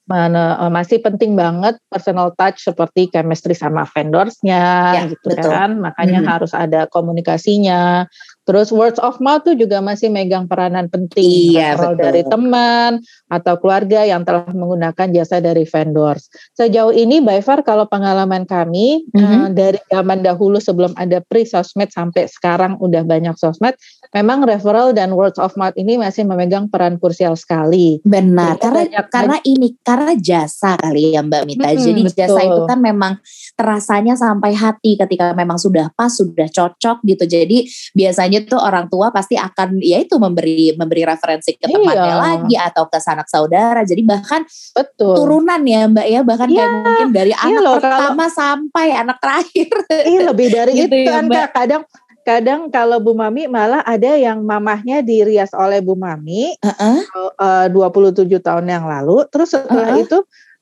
Mana, 0.04 0.60
eh, 0.60 0.72
masih 0.72 1.00
penting 1.00 1.34
banget 1.40 1.80
personal 1.88 2.36
touch 2.36 2.60
seperti 2.60 3.08
chemistry 3.08 3.56
sama 3.56 3.88
vendorsnya 3.88 4.64
ya, 5.00 5.04
gitu 5.08 5.32
betul. 5.32 5.48
kan. 5.48 5.80
Makanya 5.80 6.20
hmm. 6.24 6.30
harus 6.30 6.52
ada 6.52 6.86
komunikasinya. 6.92 8.08
Terus 8.44 8.76
words 8.76 9.00
of 9.00 9.24
mouth 9.24 9.48
tuh 9.48 9.56
juga 9.56 9.80
masih 9.80 10.12
megang 10.12 10.52
peranan 10.52 10.92
penting 10.92 11.56
iya, 11.56 11.80
betul. 11.80 11.96
dari 11.96 12.22
teman 12.28 13.00
atau 13.32 13.56
keluarga 13.56 14.04
yang 14.04 14.28
telah 14.28 14.44
menggunakan 14.52 15.08
jasa 15.16 15.40
dari 15.40 15.64
vendors. 15.64 16.28
Sejauh 16.60 16.92
ini 16.92 17.24
by 17.24 17.40
far 17.40 17.64
kalau 17.64 17.88
pengalaman 17.88 18.44
kami 18.44 19.08
mm 19.08 19.16
-hmm. 19.16 19.40
uh, 19.48 19.50
dari 19.56 19.80
zaman 19.88 20.20
dahulu 20.20 20.60
sebelum 20.60 20.92
ada 21.00 21.24
pre 21.24 21.48
sosmed 21.48 21.88
sampai 21.96 22.28
sekarang 22.28 22.76
udah 22.84 23.08
banyak 23.08 23.40
sosmed, 23.40 23.80
memang 24.14 24.46
referral 24.46 24.94
dan 24.94 25.18
words 25.18 25.42
of 25.42 25.52
mouth 25.58 25.74
ini 25.74 25.98
masih 25.98 26.24
memegang 26.24 26.70
peran 26.70 27.02
krusial 27.02 27.34
sekali. 27.34 28.00
Benar, 28.06 28.56
Jadi, 28.56 28.62
karena 28.62 28.82
banyak, 28.86 29.06
karena 29.10 29.38
ini 29.44 29.68
karena 29.82 30.14
jasa 30.16 30.78
kali 30.78 31.18
ya 31.18 31.26
Mbak 31.26 31.44
Mita. 31.50 31.70
Hmm, 31.74 31.82
Jadi 31.82 32.02
betul. 32.06 32.18
jasa 32.22 32.40
itu 32.46 32.62
kan 32.70 32.80
memang 32.80 33.14
terasanya 33.58 34.14
sampai 34.14 34.54
hati 34.54 34.96
ketika 34.96 35.34
memang 35.34 35.58
sudah 35.58 35.90
pas, 35.98 36.14
sudah 36.14 36.46
cocok 36.48 37.02
gitu. 37.04 37.26
Jadi 37.26 37.66
biasanya 37.98 38.46
tuh 38.46 38.62
orang 38.62 38.88
tua 38.88 39.10
pasti 39.10 39.34
akan 39.34 39.82
ya 39.82 40.00
itu 40.00 40.16
memberi 40.22 40.78
memberi 40.78 41.04
referensi 41.04 41.58
ke 41.58 41.66
temannya 41.66 42.14
iya. 42.14 42.18
lagi 42.22 42.56
atau 42.56 42.86
ke 42.88 43.02
sanak 43.02 43.26
saudara. 43.28 43.82
Jadi 43.82 44.06
bahkan 44.06 44.46
betul 44.78 45.18
turunan 45.18 45.62
ya 45.66 45.90
Mbak 45.90 46.08
ya 46.08 46.22
bahkan 46.22 46.48
iya. 46.54 46.62
kayak 46.62 46.72
mungkin 46.86 47.10
dari 47.10 47.34
iya 47.34 47.46
anak 47.50 47.62
loh, 47.66 47.76
pertama 47.82 48.26
kalau, 48.30 48.38
sampai 48.38 48.88
anak 48.94 49.18
terakhir. 49.18 49.70
Iya 49.90 50.20
lebih 50.30 50.48
dari 50.54 50.72
gitu 50.86 50.94
itu 50.94 51.10
ya, 51.10 51.18
kan 51.18 51.26
Mbak. 51.26 51.48
kadang 51.54 51.82
kadang 52.24 52.72
kalau 52.72 53.04
Bu 53.04 53.14
Mami 53.14 53.52
malah 53.52 53.84
ada 53.84 54.16
yang 54.16 54.42
mamahnya 54.42 55.04
dirias 55.04 55.52
oleh 55.52 55.84
Bu 55.84 56.00
Mami 56.00 56.56
uh-uh. 56.64 56.98
uh, 57.38 57.68
27 57.68 58.28
tahun 58.40 58.66
yang 58.68 58.88
lalu 58.88 59.28
terus 59.30 59.52
setelah 59.52 59.94
uh-uh. 59.94 60.04
itu 60.04 60.18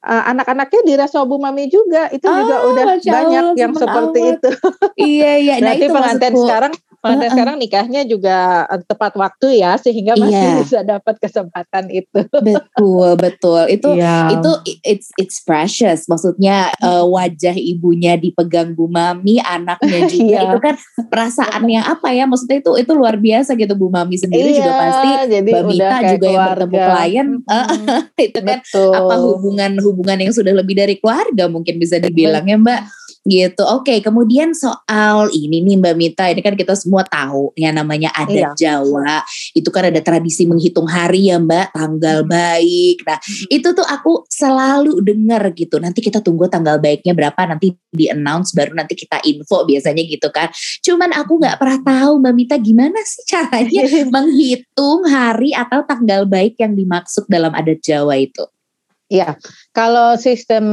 uh, 0.05 0.23
anak-anaknya 0.33 0.81
dirasa 0.85 1.21
Bu 1.23 1.37
Mami 1.37 1.69
juga 1.69 2.09
itu 2.09 2.25
oh, 2.25 2.35
juga 2.35 2.55
udah 2.73 2.85
banyak 2.97 3.45
yang 3.57 3.73
seperti 3.77 4.19
awal. 4.19 4.33
itu. 4.37 4.49
Iya 4.97 5.31
iya. 5.37 5.55
Nah, 5.61 5.73
Berarti 5.73 5.85
nah, 5.87 5.93
pengantin 5.95 6.33
sekarang 6.35 6.73
Pada 7.01 7.25
uh-uh. 7.25 7.33
sekarang 7.33 7.57
nikahnya 7.57 8.05
juga 8.05 8.69
eh, 8.69 8.81
tepat 8.85 9.17
waktu 9.17 9.57
ya 9.57 9.73
sehingga 9.81 10.13
masih 10.21 10.37
yeah. 10.37 10.57
bisa 10.61 10.79
dapat 10.85 11.17
kesempatan 11.17 11.89
itu. 11.89 12.21
Betul, 12.51 13.17
betul. 13.17 13.63
Itu 13.69 13.93
yeah. 13.97 14.29
itu 14.33 14.51
it's 14.85 15.09
it's 15.17 15.41
precious. 15.41 16.05
Maksudnya 16.05 16.73
uh, 16.81 17.05
wajah 17.05 17.53
ibunya 17.57 18.17
dipegang 18.17 18.73
Bu 18.77 18.85
Mami, 18.85 19.41
anaknya 19.41 20.05
juga 20.13 20.29
yeah. 20.29 20.45
itu 20.49 20.57
kan 20.61 20.75
perasaan 21.09 21.63
yang 21.69 21.85
apa 21.85 22.13
ya? 22.13 22.29
Maksudnya 22.29 22.61
itu 22.61 22.71
itu 22.77 22.91
luar 22.93 23.17
biasa 23.17 23.57
gitu 23.57 23.73
Bu 23.73 23.89
Mami 23.89 24.21
sendiri 24.21 24.53
yeah, 24.53 24.57
juga 24.61 24.71
pasti 24.77 25.09
jadi 25.31 25.51
Mbak 25.51 25.63
Mita 25.69 25.97
juga 26.17 26.27
yang 26.27 26.45
bertemu 26.53 26.75
klien 26.77 27.27
hmm, 27.41 28.01
itu 28.29 28.39
kan 28.43 28.59
betul. 28.61 28.93
apa 28.93 29.15
hubungan 29.21 29.71
hubungan 29.81 30.17
yang 30.21 30.33
sudah 30.33 30.53
lebih 30.53 30.75
dari 30.77 30.95
keluarga 30.99 31.45
mungkin 31.47 31.75
bisa 31.81 31.97
dibilang 31.97 32.45
ya 32.45 32.57
Mbak 32.59 32.81
gitu. 33.21 33.61
Oke, 33.69 33.93
okay, 33.93 33.97
kemudian 34.01 34.57
soal 34.57 35.29
ini 35.29 35.61
nih 35.61 35.77
Mbak 35.77 35.95
Mita, 35.97 36.25
ini 36.33 36.41
kan 36.41 36.57
kita 36.57 36.73
semua 36.73 37.05
tahu 37.05 37.53
yang 37.53 37.77
namanya 37.77 38.09
adat 38.17 38.57
iya. 38.57 38.77
Jawa. 38.77 39.21
Itu 39.53 39.69
kan 39.69 39.93
ada 39.93 40.01
tradisi 40.01 40.49
menghitung 40.49 40.89
hari 40.89 41.29
ya 41.29 41.37
Mbak, 41.37 41.77
tanggal 41.77 42.25
hmm. 42.25 42.29
baik. 42.29 42.97
Nah, 43.05 43.17
hmm. 43.21 43.45
itu 43.53 43.67
tuh 43.77 43.85
aku 43.85 44.25
selalu 44.25 45.01
dengar 45.05 45.43
gitu. 45.53 45.77
Nanti 45.77 46.01
kita 46.01 46.19
tunggu 46.25 46.49
tanggal 46.49 46.81
baiknya 46.81 47.13
berapa, 47.13 47.41
nanti 47.45 47.77
di 47.93 48.09
announce 48.09 48.57
baru 48.57 48.73
nanti 48.73 48.97
kita 48.97 49.21
info 49.21 49.69
biasanya 49.69 50.01
gitu 50.01 50.27
kan. 50.33 50.49
Cuman 50.81 51.13
aku 51.13 51.37
nggak 51.37 51.57
pernah 51.61 51.79
tahu 51.85 52.11
Mbak 52.25 52.33
Mita 52.33 52.55
gimana 52.57 52.99
sih 53.05 53.23
caranya 53.29 53.83
menghitung 54.13 55.05
hari 55.05 55.53
atau 55.53 55.85
tanggal 55.85 56.25
baik 56.25 56.57
yang 56.57 56.73
dimaksud 56.73 57.29
dalam 57.29 57.53
adat 57.53 57.85
Jawa 57.85 58.17
itu. 58.17 58.45
Iya, 59.11 59.35
kalau 59.75 60.15
sistem 60.15 60.65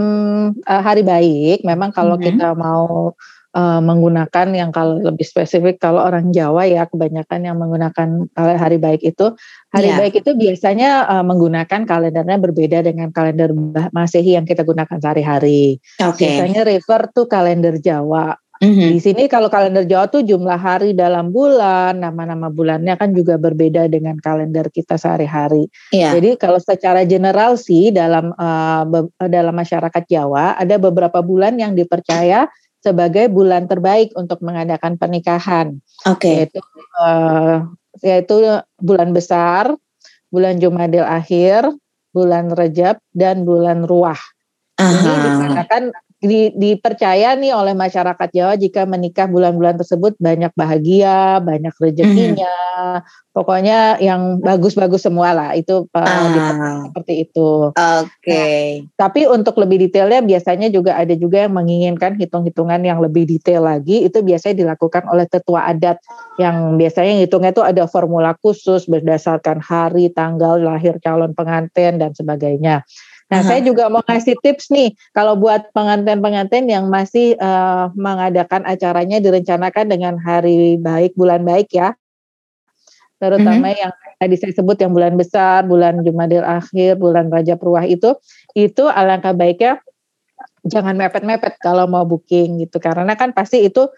uh, 0.63 0.83
hari 0.87 1.03
baik, 1.03 1.67
memang 1.67 1.91
kalau 1.91 2.15
mm 2.15 2.23
-hmm. 2.23 2.29
kita 2.39 2.49
mau 2.55 3.19
uh, 3.59 3.81
menggunakan 3.83 4.47
yang 4.55 4.71
kalau 4.71 5.03
lebih 5.03 5.27
spesifik, 5.27 5.83
kalau 5.83 6.07
orang 6.07 6.31
Jawa 6.31 6.71
ya 6.71 6.87
kebanyakan 6.87 7.51
yang 7.51 7.57
menggunakan 7.59 8.31
hari 8.39 8.79
baik 8.79 9.03
itu, 9.03 9.35
hari 9.75 9.91
yeah. 9.91 9.99
baik 9.99 10.15
itu 10.23 10.31
biasanya 10.39 10.91
uh, 11.11 11.25
menggunakan 11.27 11.83
kalendernya 11.83 12.39
berbeda 12.39 12.79
dengan 12.87 13.11
kalender 13.11 13.51
Masehi 13.91 14.39
yang 14.39 14.47
kita 14.47 14.63
gunakan 14.63 15.03
sehari-hari. 15.03 15.83
Okay. 15.99 16.39
Biasanya 16.39 16.63
refer 16.63 17.11
to 17.11 17.27
kalender 17.27 17.75
Jawa. 17.83 18.39
Mm-hmm. 18.59 18.91
Di 18.91 18.99
sini 18.99 19.23
kalau 19.31 19.47
kalender 19.47 19.87
Jawa 19.87 20.11
tuh 20.11 20.27
jumlah 20.27 20.59
hari 20.59 20.91
dalam 20.91 21.31
bulan, 21.31 22.03
nama-nama 22.03 22.51
bulannya 22.51 22.99
kan 22.99 23.15
juga 23.15 23.39
berbeda 23.39 23.87
dengan 23.87 24.19
kalender 24.19 24.67
kita 24.67 24.99
sehari-hari. 24.99 25.71
Yeah. 25.95 26.19
Jadi 26.19 26.35
kalau 26.35 26.59
secara 26.59 27.07
general 27.07 27.55
sih 27.55 27.95
dalam 27.95 28.35
uh, 28.35 28.83
be- 28.83 29.15
dalam 29.31 29.55
masyarakat 29.55 30.03
Jawa 30.11 30.59
ada 30.59 30.75
beberapa 30.75 31.23
bulan 31.23 31.55
yang 31.55 31.79
dipercaya 31.79 32.51
sebagai 32.83 33.31
bulan 33.31 33.71
terbaik 33.71 34.11
untuk 34.19 34.43
mengadakan 34.43 34.99
pernikahan. 34.99 35.79
Oke. 36.07 36.19
Okay. 36.19 36.35
Yaitu 36.43 36.61
uh, 36.99 37.57
yaitu 38.03 38.37
bulan 38.79 39.11
besar, 39.15 39.71
bulan 40.35 40.59
Jumadil 40.59 41.07
akhir, 41.07 41.71
bulan 42.11 42.51
Rejab 42.51 42.99
dan 43.15 43.47
bulan 43.47 43.87
Ruah. 43.87 44.19
Aha. 44.79 44.91
Ini 44.91 45.11
dikatakan 45.31 45.83
di, 46.19 46.51
dipercaya 46.51 47.39
nih 47.39 47.55
oleh 47.55 47.79
masyarakat 47.79 48.29
Jawa 48.35 48.59
jika 48.59 48.83
menikah 48.91 49.31
bulan-bulan 49.31 49.79
tersebut 49.79 50.19
banyak 50.19 50.51
bahagia, 50.59 51.39
banyak 51.39 51.71
rezekinya, 51.79 52.59
mm. 52.99 53.31
pokoknya 53.31 54.03
yang 54.03 54.43
bagus-bagus 54.43 55.07
semua 55.07 55.31
lah 55.31 55.55
itu 55.55 55.87
uh, 55.95 56.03
ah. 56.03 56.91
seperti 56.91 57.23
itu. 57.23 57.71
Oke. 57.71 58.11
Okay. 58.19 58.63
Nah, 58.83 59.07
tapi 59.07 59.31
untuk 59.31 59.63
lebih 59.63 59.87
detailnya 59.87 60.19
biasanya 60.19 60.67
juga 60.75 60.99
ada 60.99 61.15
juga 61.15 61.47
yang 61.47 61.55
menginginkan 61.55 62.19
hitung-hitungan 62.19 62.83
yang 62.83 62.99
lebih 62.99 63.23
detail 63.23 63.71
lagi 63.71 64.03
itu 64.03 64.19
biasanya 64.19 64.67
dilakukan 64.67 65.07
oleh 65.07 65.31
tetua 65.31 65.71
adat 65.71 66.03
yang 66.43 66.75
biasanya 66.75 67.23
hitungnya 67.23 67.55
itu 67.55 67.63
ada 67.63 67.87
formula 67.87 68.35
khusus 68.43 68.91
berdasarkan 68.91 69.63
hari, 69.63 70.11
tanggal 70.11 70.59
lahir 70.59 70.99
calon 70.99 71.31
pengantin 71.31 72.03
dan 72.03 72.11
sebagainya. 72.11 72.83
Nah, 73.29 73.45
saya 73.45 73.61
juga 73.61 73.93
mau 73.93 74.01
ngasih 74.01 74.41
tips 74.41 74.73
nih 74.73 74.97
kalau 75.13 75.37
buat 75.37 75.69
pengantin-pengantin 75.77 76.65
yang 76.65 76.89
masih 76.89 77.37
uh, 77.37 77.93
mengadakan 77.93 78.65
acaranya 78.65 79.21
direncanakan 79.21 79.85
dengan 79.85 80.17
hari 80.17 80.81
baik, 80.81 81.13
bulan 81.13 81.45
baik 81.45 81.69
ya. 81.77 81.93
Terutama 83.21 83.69
mm-hmm. 83.69 83.83
yang 83.85 83.93
tadi 84.17 84.35
saya 84.41 84.53
sebut 84.57 84.81
yang 84.81 84.97
bulan 84.97 85.19
besar, 85.21 85.67
bulan 85.69 86.01
Jumadil 86.01 86.41
akhir, 86.41 86.97
bulan 86.97 87.29
Raja 87.29 87.59
Ruah 87.61 87.85
itu, 87.85 88.17
itu 88.57 88.89
alangkah 88.89 89.37
baiknya 89.37 89.83
jangan 90.69 90.95
mepet-mepet 90.95 91.59
kalau 91.59 91.89
mau 91.89 92.05
booking 92.05 92.63
gitu 92.67 92.79
karena 92.79 93.17
kan 93.17 93.33
pasti 93.33 93.67
itu 93.67 93.89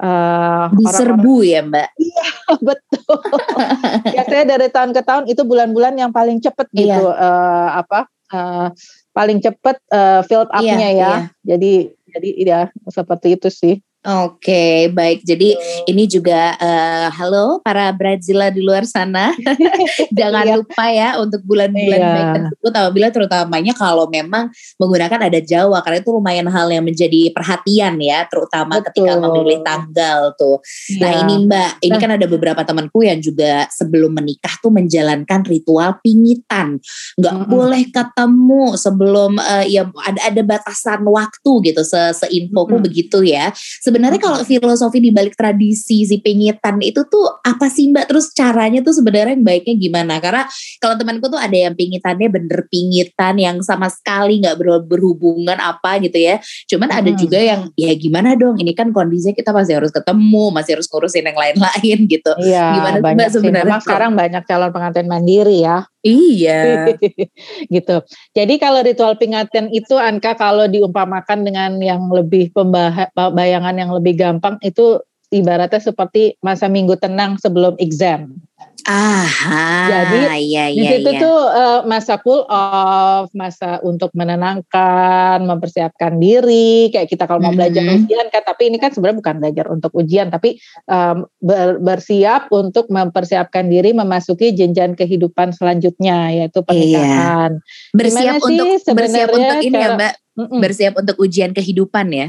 uh, 0.00 0.66
diserbu 0.72 1.44
ya 1.44 1.60
mbak 1.62 1.88
iya 2.00 2.28
betul 2.66 3.18
biasanya 4.14 4.44
dari 4.56 4.68
tahun 4.72 4.90
ke 4.96 5.02
tahun 5.04 5.24
itu 5.30 5.42
bulan-bulan 5.44 5.94
yang 5.98 6.10
paling 6.10 6.40
cepet 6.40 6.66
gitu 6.72 6.88
iya. 6.88 7.14
uh, 7.14 7.68
apa 7.84 8.08
uh, 8.32 8.70
paling 9.12 9.42
cepat 9.42 9.76
uh, 9.92 10.24
filled 10.24 10.48
up-nya 10.54 10.78
iya, 10.78 10.90
ya. 10.90 10.94
Iya. 10.94 11.12
Jadi 11.44 11.72
jadi 12.14 12.28
ya 12.46 12.60
seperti 12.88 13.36
itu 13.36 13.48
sih. 13.50 13.74
Oke, 14.04 14.52
okay, 14.52 14.76
baik. 14.92 15.24
Jadi 15.24 15.56
ini 15.88 16.04
juga 16.04 16.52
uh, 16.60 17.08
halo 17.08 17.64
para 17.64 17.88
Brazila 17.88 18.52
di 18.52 18.60
luar 18.60 18.84
sana. 18.84 19.32
Jangan 20.20 20.44
iya. 20.44 20.54
lupa 20.60 20.84
ya 20.92 21.08
untuk 21.16 21.40
bulan-bulan 21.48 22.00
iya. 22.04 22.12
baik 22.12 22.28
tersebut 22.36 22.72
apabila 22.76 23.08
terutamanya 23.08 23.72
kalau 23.72 24.04
memang 24.12 24.52
menggunakan 24.76 25.24
ada 25.24 25.40
Jawa 25.40 25.80
karena 25.80 26.04
itu 26.04 26.12
lumayan 26.12 26.52
hal 26.52 26.68
yang 26.68 26.84
menjadi 26.84 27.32
perhatian 27.32 27.96
ya, 27.96 28.28
terutama 28.28 28.76
Betul. 28.76 29.08
ketika 29.08 29.12
memilih 29.24 29.58
tanggal 29.64 30.18
tuh. 30.36 30.60
Iya. 30.92 31.00
Nah, 31.00 31.12
ini 31.24 31.34
Mbak, 31.48 31.70
ini 31.88 31.96
nah. 31.96 32.00
kan 32.04 32.10
ada 32.20 32.26
beberapa 32.28 32.60
temanku 32.60 33.08
yang 33.08 33.24
juga 33.24 33.72
sebelum 33.72 34.12
menikah 34.12 34.52
tuh 34.60 34.68
menjalankan 34.68 35.48
ritual 35.48 35.96
pingitan. 36.04 36.76
Nggak 37.16 37.34
mm 37.34 37.40
-hmm. 37.40 37.54
boleh 37.56 37.82
ketemu 37.88 38.64
sebelum 38.76 39.40
uh, 39.40 39.64
ya 39.64 39.88
ada 40.04 40.20
ada 40.28 40.42
batasan 40.44 41.00
waktu 41.08 41.72
gitu 41.72 41.80
se 41.80 42.12
seinfoku 42.20 42.68
mm 42.68 42.76
-hmm. 42.76 42.84
begitu 42.84 43.24
ya 43.24 43.48
sebenarnya 43.94 44.18
kalau 44.18 44.42
filosofi 44.42 44.98
di 44.98 45.14
balik 45.14 45.38
tradisi 45.38 46.02
si 46.02 46.18
pengitan 46.18 46.82
itu 46.82 47.06
tuh 47.06 47.38
apa 47.46 47.70
sih 47.70 47.94
Mbak? 47.94 48.10
Terus 48.10 48.34
caranya 48.34 48.82
tuh 48.82 48.90
sebenarnya 48.90 49.38
yang 49.38 49.46
baiknya 49.46 49.78
gimana? 49.78 50.18
Karena 50.18 50.42
kalau 50.82 50.98
temanku 50.98 51.30
tuh 51.30 51.38
ada 51.38 51.54
yang 51.54 51.78
pingitannya 51.78 52.26
bener 52.26 52.66
pingitan 52.66 53.38
yang 53.38 53.62
sama 53.62 53.86
sekali 53.86 54.42
nggak 54.42 54.58
ber 54.58 54.82
berhubungan 54.82 55.54
apa 55.62 56.02
gitu 56.02 56.18
ya. 56.18 56.42
Cuman 56.66 56.90
hmm. 56.90 56.98
ada 56.98 57.10
juga 57.14 57.38
yang 57.38 57.70
ya 57.78 57.94
gimana 57.94 58.34
dong? 58.34 58.58
Ini 58.58 58.74
kan 58.74 58.90
kondisinya 58.90 59.38
kita 59.38 59.54
masih 59.54 59.78
harus 59.78 59.94
ketemu, 59.94 60.50
masih 60.50 60.74
harus 60.74 60.90
ngurusin 60.90 61.30
yang 61.30 61.38
lain-lain 61.38 61.98
gitu. 62.10 62.32
Iya, 62.42 62.66
gimana 62.74 62.98
Mbak 62.98 63.30
sebenarnya? 63.30 63.70
Memang 63.70 63.82
sekarang 63.86 64.10
banyak 64.18 64.42
calon 64.42 64.74
pengantin 64.74 65.06
mandiri 65.06 65.62
ya. 65.62 65.86
Iya. 66.04 66.92
gitu. 67.74 67.96
Jadi 68.36 68.54
kalau 68.60 68.84
ritual 68.84 69.16
pingatan 69.16 69.72
itu 69.72 69.96
Anka 69.96 70.36
kalau 70.36 70.68
diumpamakan 70.68 71.48
dengan 71.48 71.80
yang 71.80 72.12
lebih 72.12 72.52
pembayangan 72.52 73.74
yang 73.74 73.90
lebih 73.90 74.20
gampang 74.20 74.60
itu 74.60 75.00
ibaratnya 75.34 75.82
seperti 75.82 76.38
masa 76.38 76.70
minggu 76.70 76.94
tenang 77.02 77.36
sebelum 77.42 77.74
exam. 77.82 78.38
Aha, 78.84 79.88
jadi 79.88 80.18
iya, 80.44 80.64
iya, 80.68 80.76
di 80.76 80.84
situ 80.84 81.10
iya. 81.16 81.20
tuh 81.24 81.38
uh, 81.40 81.80
masa 81.88 82.20
cool 82.20 82.44
off, 82.52 83.32
masa 83.32 83.80
untuk 83.80 84.12
menenangkan, 84.12 85.40
mempersiapkan 85.40 86.20
diri. 86.20 86.92
Kayak 86.92 87.08
kita 87.08 87.24
kalau 87.24 87.40
mau 87.40 87.56
belajar 87.56 87.80
mm-hmm. 87.80 88.04
ujian 88.04 88.26
kan, 88.28 88.44
tapi 88.44 88.68
ini 88.68 88.76
kan 88.76 88.92
sebenarnya 88.92 89.18
bukan 89.24 89.36
belajar 89.40 89.66
untuk 89.72 89.88
ujian, 89.96 90.28
tapi 90.28 90.60
um, 90.84 91.24
ber, 91.40 91.80
bersiap 91.80 92.52
untuk 92.52 92.92
mempersiapkan 92.92 93.72
diri 93.72 93.96
memasuki 93.96 94.52
jenjang 94.52 94.92
kehidupan 94.92 95.56
selanjutnya, 95.56 96.44
yaitu 96.44 96.60
iya. 96.60 96.68
pernikahan. 96.68 97.52
Iya. 97.56 97.96
Bersiap 97.96 98.36
Gimana 98.36 98.48
untuk 98.52 98.66
sih 98.68 98.92
bersiap 98.92 99.28
untuk 99.32 99.58
ini 99.64 99.78
ya 99.80 99.90
Mbak. 99.96 100.14
Mm-mm. 100.34 100.58
Bersiap 100.58 100.98
untuk 100.98 101.16
ujian 101.22 101.54
kehidupan 101.54 102.10
ya. 102.10 102.28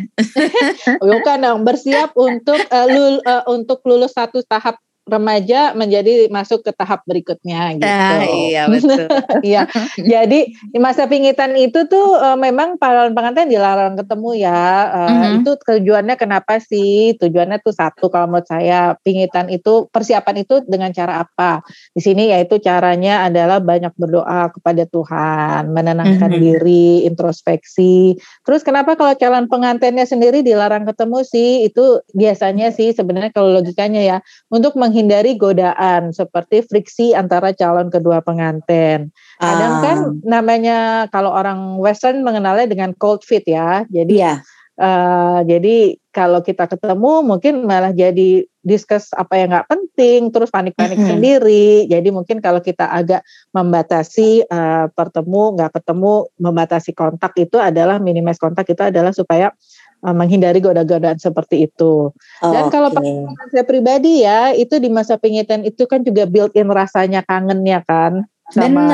Bukan 1.01 1.38
dong, 1.41 1.65
bersiap 1.65 2.13
untuk 2.13 2.62
uh, 2.69 2.85
lul, 2.85 3.17
uh, 3.25 3.43
untuk 3.50 3.81
lulus 3.81 4.13
satu 4.13 4.45
tahap 4.45 4.77
remaja 5.05 5.77
menjadi 5.77 6.33
masuk 6.33 6.65
ke 6.65 6.74
tahap 6.74 7.05
berikutnya 7.05 7.77
gitu. 7.77 7.85
Ah, 7.85 8.25
iya 8.25 8.65
betul. 8.74 9.05
Iya. 9.45 9.69
Jadi 10.01 10.57
di 10.57 10.79
masa 10.81 11.05
pingitan 11.05 11.53
itu 11.53 11.85
tuh 11.85 12.17
uh, 12.17 12.33
memang 12.33 12.81
para 12.81 13.05
pengantin 13.13 13.45
dilarang 13.45 13.93
ketemu 13.93 14.50
ya. 14.50 14.65
Uh, 14.89 15.05
mm-hmm. 15.05 15.33
Itu 15.45 15.51
tujuannya 15.62 16.15
kenapa 16.17 16.57
sih? 16.57 17.13
Tujuannya 17.21 17.62
tuh 17.62 17.77
satu 17.77 18.09
kalau 18.09 18.33
menurut 18.33 18.50
saya 18.50 18.97
pingitan 19.05 19.53
itu 19.53 19.85
persiapan 19.93 20.41
itu 20.41 20.65
dengan 20.65 20.89
cara 20.89 21.21
apa? 21.21 21.62
Di 21.93 22.01
sini 22.01 22.33
yaitu 22.33 22.57
caranya 22.57 23.29
adalah 23.29 23.62
banyak 23.62 23.93
berdoa 23.93 24.50
kepada 24.57 24.89
Tuhan, 24.89 25.69
menenangkan 25.69 26.33
mm-hmm. 26.33 26.41
diri, 26.50 27.05
introspeksi. 27.05 28.17
Terus 28.41 28.65
kenapa 28.65 28.97
kalau 28.97 29.13
calon 29.13 29.45
pengantinnya 29.45 30.09
sendiri 30.09 30.41
dilarang 30.41 30.89
ketemu 30.89 31.21
sih? 31.21 31.69
Itu 31.69 32.01
biasanya 32.17 32.74
sih 32.74 32.89
sebenarnya 32.89 33.29
kalau 33.29 33.53
logikanya 33.53 34.01
ya 34.01 34.17
untuk 34.50 34.74
meng 34.74 34.94
menghindari 34.95 35.35
godaan 35.35 36.15
seperti 36.15 36.63
friksi 36.63 37.11
antara 37.11 37.51
calon 37.51 37.91
kedua 37.91 38.23
pengantin. 38.23 39.11
Kadang 39.43 39.73
um. 39.75 39.83
kan 39.83 39.97
namanya 40.23 41.11
kalau 41.11 41.35
orang 41.35 41.75
Western 41.83 42.23
mengenalnya 42.23 42.71
dengan 42.71 42.95
cold 42.95 43.27
feet 43.27 43.43
ya. 43.43 43.83
Jadi 43.91 44.23
yeah. 44.23 44.39
Iya. 44.39 44.79
uh, 44.79 45.39
jadi 45.43 45.99
kalau 46.15 46.39
kita 46.39 46.71
ketemu 46.71 47.27
mungkin 47.27 47.67
malah 47.67 47.91
jadi 47.91 48.47
diskus 48.63 49.11
apa 49.11 49.35
yang 49.35 49.51
nggak 49.51 49.67
penting, 49.67 50.31
terus 50.31 50.47
panik-panik 50.47 50.95
mm-hmm. 50.95 51.11
sendiri. 51.11 51.67
Jadi 51.91 52.09
mungkin 52.15 52.39
kalau 52.39 52.63
kita 52.63 52.87
agak 52.87 53.22
membatasi 53.51 54.48
uh, 54.48 54.87
pertemu, 54.96 55.59
nggak 55.59 55.75
ketemu, 55.75 56.31
membatasi 56.39 56.96
kontak 56.96 57.35
itu 57.35 57.59
adalah 57.59 58.00
minimize 58.00 58.39
kontak 58.39 58.65
itu 58.72 58.79
adalah 58.79 59.11
supaya 59.11 59.51
uh, 59.51 59.75
menghindari 60.13 60.61
goda-godaan 60.61 61.18
seperti 61.18 61.65
itu. 61.72 62.11
Oh, 62.13 62.51
Dan 62.51 62.70
kalau 62.70 62.94
okay. 62.94 63.25
saya 63.50 63.65
pribadi 63.65 64.22
ya, 64.22 64.53
itu 64.53 64.77
di 64.77 64.91
masa 64.91 65.18
pengingitan 65.18 65.65
itu 65.65 65.87
kan 65.89 66.05
juga 66.05 66.29
built-in 66.29 66.70
rasanya 66.70 67.25
kangen 67.25 67.65
ya 67.65 67.81
kan 67.81 68.27
sama. 68.53 68.86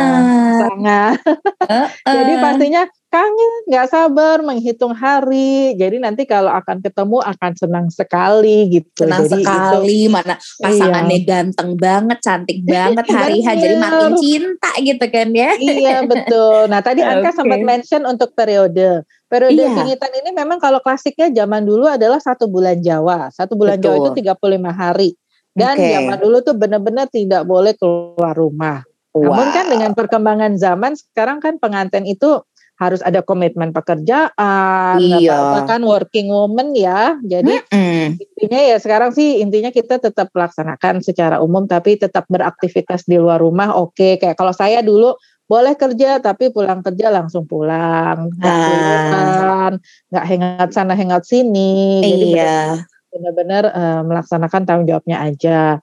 Uh, 1.19 1.67
uh. 1.67 1.87
Jadi 2.07 2.33
pastinya 2.39 2.83
kangen, 3.11 3.53
nggak 3.67 3.87
sabar 3.91 4.39
menghitung 4.39 4.95
hari. 4.95 5.75
Jadi 5.75 5.99
nanti 5.99 6.23
kalau 6.23 6.47
akan 6.47 6.79
ketemu 6.79 7.19
akan 7.19 7.51
senang 7.59 7.87
sekali 7.91 8.71
gitu. 8.71 9.03
Senang 9.03 9.27
Jadi 9.27 9.43
sekali, 9.43 9.99
itu, 10.07 10.13
mana 10.13 10.39
pasangannya 10.39 11.17
iya. 11.19 11.27
ganteng 11.27 11.69
banget, 11.75 12.17
cantik 12.23 12.59
banget 12.71 13.05
hari 13.11 13.43
hari 13.43 13.59
Jadi 13.59 13.75
makin 13.75 14.13
cinta 14.15 14.71
gitu 14.79 15.05
kan 15.11 15.27
ya. 15.35 15.51
Iya 15.59 15.97
betul. 16.07 16.71
Nah 16.71 16.79
tadi 16.79 17.03
Anka 17.03 17.35
okay. 17.35 17.35
sempat 17.43 17.59
mention 17.59 18.01
untuk 18.07 18.31
periode. 18.31 19.03
Periode 19.27 19.59
iya. 19.59 19.75
pingitan 19.75 20.11
ini 20.15 20.31
memang 20.31 20.59
kalau 20.59 20.79
klasiknya 20.79 21.31
zaman 21.31 21.67
dulu 21.67 21.87
adalah 21.87 22.19
satu 22.23 22.47
bulan 22.47 22.79
Jawa. 22.79 23.27
Satu 23.31 23.59
bulan 23.59 23.79
betul. 23.79 23.99
Jawa 23.99 24.15
itu 24.15 24.27
35 24.27 24.71
hari. 24.71 25.09
Dan 25.51 25.75
okay. 25.75 25.99
zaman 25.99 26.15
dulu 26.15 26.37
tuh 26.39 26.55
benar-benar 26.55 27.11
tidak 27.11 27.43
boleh 27.43 27.75
keluar 27.75 28.31
rumah. 28.31 28.87
Wow. 29.11 29.27
Namun 29.27 29.47
kan 29.51 29.65
dengan 29.67 29.91
perkembangan 29.91 30.55
zaman 30.55 30.95
sekarang 30.95 31.43
kan 31.43 31.59
pengantin 31.59 32.07
itu 32.07 32.39
harus 32.81 32.97
ada 33.05 33.21
komitmen 33.21 33.69
pekerjaan, 33.77 34.97
iya. 34.97 35.53
bahkan 35.53 35.85
working 35.85 36.33
woman 36.33 36.73
ya. 36.73 37.13
Jadi 37.21 37.61
mm-hmm. 37.61 38.17
intinya 38.17 38.59
ya 38.73 38.77
sekarang 38.81 39.13
sih 39.13 39.37
intinya 39.37 39.69
kita 39.69 40.01
tetap 40.01 40.33
melaksanakan 40.33 41.05
secara 41.05 41.37
umum 41.45 41.69
tapi 41.69 42.01
tetap 42.01 42.25
beraktivitas 42.25 43.05
di 43.05 43.21
luar 43.21 43.37
rumah. 43.37 43.77
Oke, 43.77 44.17
kayak 44.17 44.33
kalau 44.33 44.49
saya 44.49 44.81
dulu 44.81 45.13
boleh 45.45 45.77
kerja 45.77 46.17
tapi 46.23 46.49
pulang 46.49 46.81
kerja 46.81 47.13
langsung 47.13 47.45
pulang, 47.45 48.33
nggak 48.33 49.69
ah. 50.09 50.25
hangat 50.25 50.69
sana 50.73 50.97
hangat 50.97 51.21
sini. 51.29 52.01
Jadi 52.01 52.33
iya. 52.33 52.81
benar-benar 53.13 53.63
uh, 53.69 54.01
melaksanakan 54.09 54.65
tanggung 54.65 54.89
jawabnya 54.89 55.21
aja. 55.21 55.77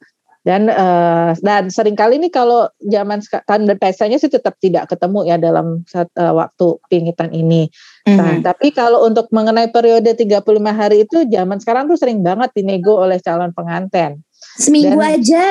Dan 0.46 0.70
uh, 0.70 1.34
dan 1.42 1.68
sering 1.68 1.98
kali 1.98 2.16
ini 2.16 2.30
kalau 2.30 2.70
zaman 2.78 3.18
sekarang 3.20 3.68
biasanya 3.74 4.16
sih 4.22 4.30
tetap 4.30 4.56
tidak 4.62 4.88
ketemu 4.88 5.26
ya 5.26 5.36
dalam 5.36 5.82
saat, 5.84 6.08
uh, 6.14 6.32
waktu 6.32 6.78
pingitan 6.88 7.34
ini. 7.34 7.68
Mm-hmm. 8.06 8.16
Nah, 8.16 8.30
mhm. 8.38 8.42
tapi 8.46 8.70
kalau 8.72 9.04
untuk 9.04 9.28
mengenai 9.34 9.68
periode 9.74 10.14
35 10.14 10.40
hari 10.72 11.04
itu 11.04 11.26
zaman 11.28 11.58
sekarang 11.58 11.90
tuh 11.90 11.98
sering 11.98 12.22
banget 12.22 12.54
dinego 12.54 12.96
oleh 13.02 13.18
calon 13.20 13.50
pengantin. 13.52 14.22
Seminggu 14.58 14.98
dan, 14.98 15.18
aja. 15.18 15.46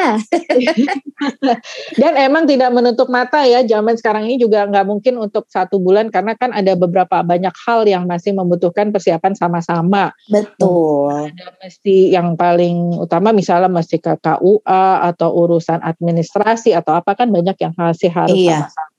dan 2.01 2.13
emang 2.19 2.43
tidak 2.43 2.75
menutup 2.75 3.07
mata 3.07 3.47
ya, 3.47 3.63
zaman 3.63 3.95
sekarang 3.95 4.27
ini 4.27 4.35
juga 4.35 4.67
nggak 4.67 4.83
mungkin 4.83 5.15
untuk 5.15 5.47
satu 5.47 5.79
bulan 5.79 6.11
karena 6.11 6.35
kan 6.35 6.51
ada 6.51 6.75
beberapa 6.75 7.23
banyak 7.23 7.55
hal 7.67 7.87
yang 7.87 8.03
masih 8.03 8.35
membutuhkan 8.35 8.91
persiapan 8.91 9.31
sama-sama. 9.31 10.11
Betul. 10.27 11.31
Ada 11.31 11.55
mesti 11.55 12.11
yang 12.11 12.35
paling 12.35 12.99
utama 12.99 13.31
misalnya 13.31 13.71
mesti 13.71 13.95
ke 13.99 14.19
KUA 14.19 14.85
atau 15.15 15.29
urusan 15.35 15.79
administrasi 15.83 16.75
atau 16.75 16.99
apa 16.99 17.15
kan 17.15 17.31
banyak 17.31 17.55
yang 17.63 17.71
masih 17.79 18.11
harus 18.11 18.35
iya. 18.35 18.67
sama-sama. 18.67 18.95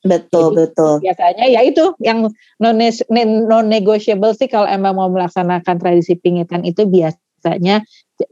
Betul 0.00 0.56
Jadi, 0.56 0.56
betul. 0.64 0.94
Biasanya 1.04 1.44
ya 1.52 1.60
itu 1.60 1.84
yang 2.00 2.32
non 2.56 3.64
negotiable 3.68 4.32
sih 4.32 4.48
kalau 4.48 4.64
emang 4.64 4.96
mau 4.96 5.12
melaksanakan 5.12 5.76
tradisi 5.76 6.16
pingitan 6.16 6.64
itu 6.64 6.88
biasanya 7.40 7.80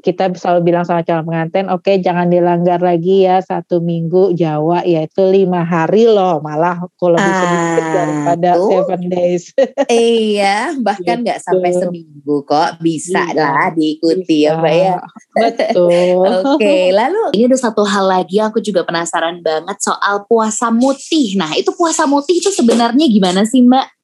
kita 0.04 0.28
selalu 0.36 0.68
bilang 0.68 0.84
sama 0.84 1.00
calon 1.00 1.24
pengantin, 1.24 1.72
oke 1.72 1.80
okay, 1.80 1.96
jangan 2.04 2.28
dilanggar 2.28 2.76
lagi 2.76 3.24
ya 3.24 3.40
satu 3.40 3.80
minggu 3.80 4.36
Jawa 4.36 4.84
yaitu 4.84 5.24
lima 5.24 5.64
hari 5.64 6.04
loh, 6.04 6.44
malah 6.44 6.84
kalau 7.00 7.16
lebih 7.16 7.32
ah, 7.32 7.40
sedikit 7.40 7.84
daripada 7.96 8.50
tuh. 8.60 8.68
seven 8.68 9.02
days. 9.08 9.44
iya, 9.88 10.76
bahkan 10.76 11.24
nggak 11.24 11.40
gitu. 11.40 11.46
sampai 11.48 11.70
seminggu 11.72 12.36
kok 12.44 12.70
bisa 12.84 13.32
iya, 13.32 13.40
lah 13.40 13.72
diikuti 13.72 14.44
bisa. 14.44 14.44
ya 14.44 14.60
Mbak 14.60 14.74
ya. 14.76 14.96
Betul. 15.40 16.20
oke, 16.28 16.60
okay, 16.60 16.92
lalu 16.92 17.22
ini 17.32 17.48
ada 17.48 17.56
satu 17.56 17.82
hal 17.88 18.04
lagi 18.04 18.36
aku 18.44 18.60
juga 18.60 18.84
penasaran 18.84 19.40
banget 19.40 19.80
soal 19.80 20.28
puasa 20.28 20.68
mutih. 20.68 21.32
Nah 21.40 21.56
itu 21.56 21.72
puasa 21.72 22.04
mutih 22.04 22.44
itu 22.44 22.52
sebenarnya 22.52 23.08
gimana 23.08 23.48
sih 23.48 23.64
Mbak? 23.64 23.97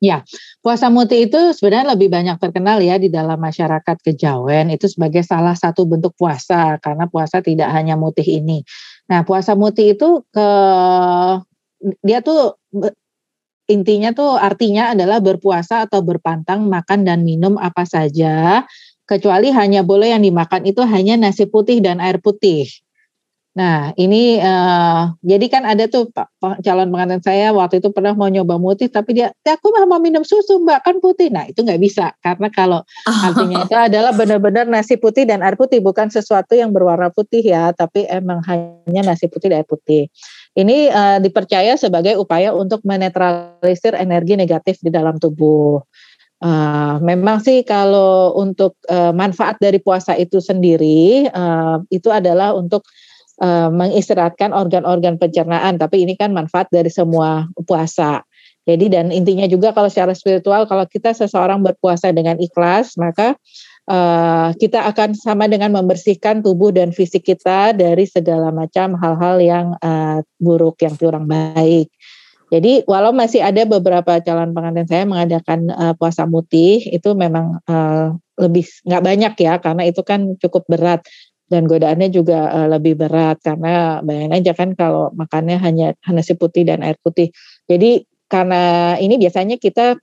Ya, 0.00 0.24
puasa 0.64 0.88
muti 0.88 1.28
itu 1.28 1.52
sebenarnya 1.52 1.92
lebih 1.92 2.08
banyak 2.08 2.40
terkenal 2.40 2.80
ya 2.80 2.96
di 2.96 3.12
dalam 3.12 3.36
masyarakat 3.36 4.00
kejawen 4.00 4.72
itu 4.72 4.88
sebagai 4.88 5.20
salah 5.20 5.52
satu 5.52 5.84
bentuk 5.84 6.16
puasa 6.16 6.80
karena 6.80 7.04
puasa 7.04 7.44
tidak 7.44 7.68
hanya 7.68 8.00
mutih 8.00 8.24
ini. 8.24 8.64
Nah, 9.12 9.28
puasa 9.28 9.52
muti 9.52 9.92
itu 9.92 10.24
ke 10.32 10.48
dia 12.00 12.24
tuh 12.24 12.56
intinya 13.68 14.16
tuh 14.16 14.40
artinya 14.40 14.96
adalah 14.96 15.20
berpuasa 15.20 15.84
atau 15.84 16.00
berpantang 16.00 16.64
makan 16.64 17.04
dan 17.04 17.20
minum 17.20 17.60
apa 17.60 17.84
saja 17.84 18.64
kecuali 19.04 19.52
hanya 19.52 19.84
boleh 19.84 20.16
yang 20.16 20.24
dimakan 20.24 20.64
itu 20.64 20.80
hanya 20.86 21.20
nasi 21.20 21.44
putih 21.44 21.84
dan 21.84 22.00
air 22.00 22.24
putih. 22.24 22.64
Nah, 23.50 23.90
ini 23.98 24.38
uh, 24.38 25.10
jadi 25.26 25.46
kan 25.50 25.66
ada 25.66 25.90
tuh 25.90 26.06
Pak 26.14 26.62
calon 26.62 26.86
pengantin 26.94 27.18
saya 27.18 27.50
waktu 27.50 27.82
itu 27.82 27.90
pernah 27.90 28.14
mau 28.14 28.30
nyoba 28.30 28.54
putih 28.62 28.86
tapi 28.86 29.18
dia, 29.18 29.34
ya 29.42 29.58
aku 29.58 29.74
mau 29.90 29.98
minum 29.98 30.22
susu 30.22 30.62
mbak 30.62 30.86
kan 30.86 31.02
putih. 31.02 31.34
Nah 31.34 31.50
itu 31.50 31.66
nggak 31.66 31.82
bisa 31.82 32.14
karena 32.22 32.46
kalau 32.54 32.86
artinya 33.10 33.66
itu 33.66 33.74
adalah 33.74 34.14
benar-benar 34.14 34.70
nasi 34.70 34.94
putih 34.94 35.26
dan 35.26 35.42
air 35.42 35.58
putih 35.58 35.82
bukan 35.82 36.14
sesuatu 36.14 36.54
yang 36.54 36.70
berwarna 36.70 37.10
putih 37.10 37.42
ya, 37.42 37.74
tapi 37.74 38.06
emang 38.06 38.38
hanya 38.46 39.02
nasi 39.02 39.26
putih 39.26 39.50
dan 39.50 39.66
air 39.66 39.68
putih. 39.68 40.06
Ini 40.54 40.94
uh, 40.94 41.18
dipercaya 41.18 41.74
sebagai 41.74 42.22
upaya 42.22 42.54
untuk 42.54 42.86
menetralisir 42.86 43.98
energi 43.98 44.38
negatif 44.38 44.78
di 44.78 44.94
dalam 44.94 45.18
tubuh. 45.18 45.82
Uh, 46.40 46.96
memang 47.04 47.42
sih 47.42 47.66
kalau 47.66 48.32
untuk 48.38 48.78
uh, 48.88 49.12
manfaat 49.12 49.60
dari 49.60 49.76
puasa 49.76 50.16
itu 50.16 50.40
sendiri 50.40 51.28
uh, 51.28 51.84
itu 51.92 52.08
adalah 52.08 52.56
untuk 52.56 52.80
uh, 52.80 53.09
mengistirahatkan 53.72 54.52
organ-organ 54.52 55.16
pencernaan, 55.16 55.80
tapi 55.80 56.04
ini 56.04 56.12
kan 56.12 56.36
manfaat 56.36 56.68
dari 56.68 56.92
semua 56.92 57.48
puasa. 57.64 58.20
Jadi 58.68 58.92
dan 58.92 59.08
intinya 59.08 59.48
juga 59.48 59.72
kalau 59.72 59.88
secara 59.88 60.12
spiritual 60.12 60.68
kalau 60.68 60.84
kita 60.84 61.16
seseorang 61.16 61.64
berpuasa 61.64 62.12
dengan 62.12 62.36
ikhlas 62.36 62.94
maka 63.00 63.34
uh, 63.88 64.52
kita 64.54 64.84
akan 64.92 65.16
sama 65.16 65.48
dengan 65.48 65.72
membersihkan 65.72 66.44
tubuh 66.44 66.70
dan 66.70 66.92
fisik 66.92 67.26
kita 67.26 67.72
dari 67.72 68.04
segala 68.04 68.52
macam 68.52 68.94
hal-hal 69.00 69.36
yang 69.40 69.66
uh, 69.80 70.20
buruk 70.38 70.78
yang 70.84 70.94
kurang 70.94 71.26
baik. 71.26 71.88
Jadi 72.50 72.82
walau 72.90 73.14
masih 73.14 73.46
ada 73.46 73.62
beberapa 73.62 74.18
calon 74.18 74.50
pengantin 74.50 74.86
saya 74.90 75.04
mengadakan 75.06 75.70
uh, 75.70 75.94
puasa 75.94 76.26
mutih 76.26 76.82
itu 76.82 77.14
memang 77.14 77.62
uh, 77.70 78.10
lebih 78.38 78.66
nggak 78.86 79.02
banyak 79.06 79.34
ya 79.38 79.54
karena 79.62 79.82
itu 79.86 80.02
kan 80.02 80.34
cukup 80.42 80.66
berat 80.66 81.06
dan 81.50 81.66
godaannya 81.66 82.08
juga 82.14 82.46
uh, 82.54 82.68
lebih 82.70 82.94
berat 82.94 83.42
karena 83.42 83.98
bayangin 84.06 84.38
aja 84.38 84.52
kan 84.54 84.70
kalau 84.78 85.10
makannya 85.18 85.58
hanya 85.58 85.98
nasi 86.06 86.38
putih 86.38 86.62
dan 86.62 86.86
air 86.86 86.96
putih. 87.02 87.34
Jadi 87.66 88.06
karena 88.30 88.94
ini 89.02 89.18
biasanya 89.18 89.58
kita 89.58 89.98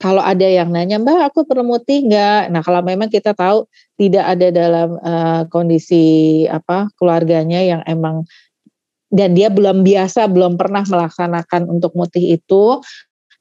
kalau 0.00 0.24
ada 0.24 0.48
yang 0.48 0.72
nanya 0.72 0.96
mbak 0.96 1.28
aku 1.28 1.44
perlu 1.44 1.60
mutih 1.68 2.08
nggak? 2.08 2.48
Nah 2.48 2.64
kalau 2.64 2.80
memang 2.80 3.12
kita 3.12 3.36
tahu 3.36 3.68
tidak 4.00 4.24
ada 4.24 4.48
dalam 4.48 4.96
uh, 4.96 5.44
kondisi 5.52 6.48
apa 6.48 6.88
keluarganya 6.96 7.60
yang 7.60 7.84
emang 7.84 8.24
dan 9.12 9.36
dia 9.36 9.52
belum 9.52 9.84
biasa 9.84 10.32
belum 10.32 10.56
pernah 10.56 10.88
melaksanakan 10.88 11.68
untuk 11.68 11.92
mutih 11.92 12.40
itu 12.40 12.80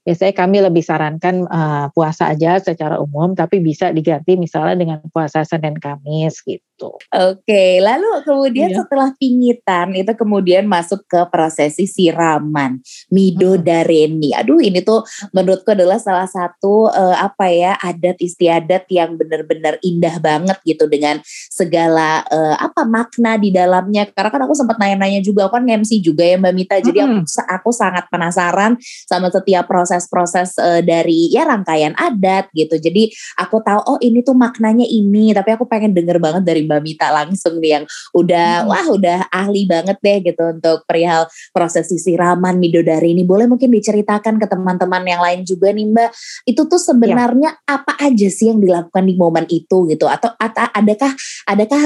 biasanya 0.04 0.34
kami 0.36 0.58
lebih 0.60 0.84
sarankan 0.84 1.48
uh, 1.48 1.88
puasa 1.96 2.36
aja 2.36 2.60
secara 2.60 3.00
umum 3.00 3.32
tapi 3.38 3.64
bisa 3.64 3.96
diganti 3.96 4.36
misalnya 4.36 4.76
dengan 4.76 5.00
puasa 5.14 5.48
Senin 5.48 5.80
Kamis 5.80 6.44
gitu 6.44 6.69
gitu. 6.80 6.96
Oke, 7.12 7.84
lalu 7.84 8.24
kemudian 8.24 8.72
iya. 8.72 8.80
setelah 8.80 9.12
pingitan 9.20 9.92
itu 9.92 10.16
kemudian 10.16 10.64
masuk 10.64 11.04
ke 11.04 11.20
prosesi 11.28 11.84
siraman 11.84 12.80
midodareni. 13.12 14.32
Aduh, 14.32 14.64
ini 14.64 14.80
tuh 14.80 15.04
menurutku 15.36 15.76
adalah 15.76 16.00
salah 16.00 16.24
satu 16.32 16.88
uh, 16.88 17.20
apa 17.20 17.52
ya 17.52 17.76
adat 17.84 18.24
istiadat 18.24 18.88
yang 18.88 19.20
benar-benar 19.20 19.76
indah 19.84 20.16
banget 20.24 20.56
gitu 20.64 20.88
dengan 20.88 21.20
segala 21.52 22.24
uh, 22.32 22.56
apa 22.56 22.88
makna 22.88 23.36
di 23.36 23.52
dalamnya. 23.52 24.08
Karena 24.16 24.32
kan 24.32 24.42
aku 24.48 24.56
sempat 24.56 24.80
nanya-nanya 24.80 25.20
juga, 25.20 25.52
aku 25.52 25.60
kan 25.60 25.68
MC 25.68 26.00
juga 26.00 26.24
ya 26.24 26.40
Mbak 26.40 26.54
Mita. 26.56 26.76
Jadi 26.80 27.04
aku, 27.04 27.28
aku 27.52 27.70
sangat 27.76 28.08
penasaran 28.08 28.80
sama 29.04 29.28
setiap 29.28 29.68
proses-proses 29.68 30.56
uh, 30.56 30.80
dari 30.80 31.28
ya 31.28 31.44
rangkaian 31.44 31.92
adat 32.00 32.48
gitu. 32.56 32.80
Jadi 32.80 33.12
aku 33.36 33.60
tahu 33.60 33.82
oh 33.84 34.00
ini 34.00 34.24
tuh 34.24 34.38
maknanya 34.38 34.88
ini, 34.88 35.36
tapi 35.36 35.52
aku 35.58 35.68
pengen 35.68 35.92
denger 35.92 36.22
banget 36.22 36.46
dari 36.46 36.69
Mbak 36.70 36.82
Mita 36.86 37.08
langsung 37.10 37.58
nih 37.58 37.82
yang 37.82 37.86
udah 38.14 38.50
hmm. 38.62 38.70
wah 38.70 38.86
udah 38.94 39.20
ahli 39.34 39.66
banget 39.66 39.98
deh 39.98 40.18
gitu 40.30 40.44
untuk 40.54 40.86
perihal 40.86 41.26
proses 41.50 41.90
siraman 41.90 42.62
midodari 42.62 43.18
ini. 43.18 43.26
Boleh 43.26 43.50
mungkin 43.50 43.74
diceritakan 43.74 44.38
ke 44.38 44.46
teman-teman 44.46 45.02
yang 45.10 45.22
lain 45.26 45.42
juga 45.42 45.74
nih 45.74 45.90
Mbak. 45.90 46.10
Itu 46.46 46.70
tuh 46.70 46.78
sebenarnya 46.78 47.58
ya. 47.58 47.82
apa 47.82 47.98
aja 47.98 48.28
sih 48.30 48.54
yang 48.54 48.62
dilakukan 48.62 49.02
di 49.02 49.18
momen 49.18 49.50
itu 49.50 49.90
gitu 49.90 50.06
atau 50.06 50.30
adakah 50.38 51.12
adakah 51.50 51.82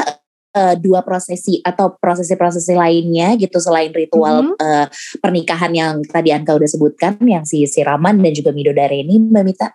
uh, 0.53 0.75
dua 0.77 1.01
prosesi 1.01 1.59
atau 1.61 1.97
prosesi-prosesi 1.97 2.73
lainnya 2.77 3.33
gitu 3.35 3.57
selain 3.57 3.89
ritual 3.91 4.43
mm 4.43 4.49
-hmm. 4.55 4.61
uh, 4.61 4.85
pernikahan 5.19 5.71
yang 5.73 5.93
tadi 6.05 6.29
Anka 6.35 6.55
udah 6.55 6.69
sebutkan 6.69 7.17
yang 7.23 7.43
si 7.43 7.65
siraman 7.65 8.21
dan 8.21 8.31
juga 8.33 8.53
midodare 8.53 9.01
ini 9.01 9.19
Mbak 9.19 9.43
Mita? 9.43 9.67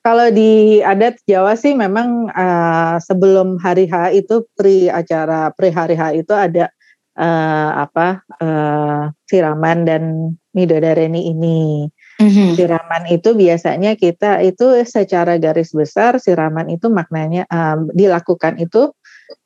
Kalau 0.00 0.26
di 0.32 0.80
adat 0.80 1.20
Jawa 1.28 1.52
sih 1.54 1.76
memang 1.76 2.32
uh, 2.32 2.96
sebelum 2.96 3.60
hari 3.60 3.84
H 3.84 4.16
itu 4.16 4.48
pri 4.56 4.88
acara 4.88 5.52
pri 5.52 5.68
hari 5.68 5.94
H 6.00 6.16
itu 6.16 6.32
ada 6.32 6.72
uh, 7.18 7.70
apa 7.84 8.24
uh, 8.40 9.12
siraman 9.28 9.84
dan 9.84 10.02
midodareni 10.56 11.28
ini. 11.28 11.88
Mm-hmm. 12.14 12.54
Siraman 12.54 13.04
itu 13.10 13.34
biasanya 13.34 13.98
kita 13.98 14.38
itu 14.46 14.70
secara 14.86 15.34
garis 15.36 15.74
besar 15.74 16.22
siraman 16.22 16.70
itu 16.70 16.86
maknanya 16.86 17.42
um, 17.50 17.90
dilakukan 17.90 18.54
itu 18.62 18.94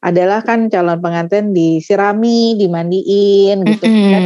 adalah 0.04 0.44
kan 0.44 0.68
calon 0.68 1.00
pengantin 1.00 1.56
disirami, 1.56 2.60
dimandiin 2.60 3.64
gitu 3.64 3.84
mm-hmm. 3.88 4.12
kan 4.12 4.24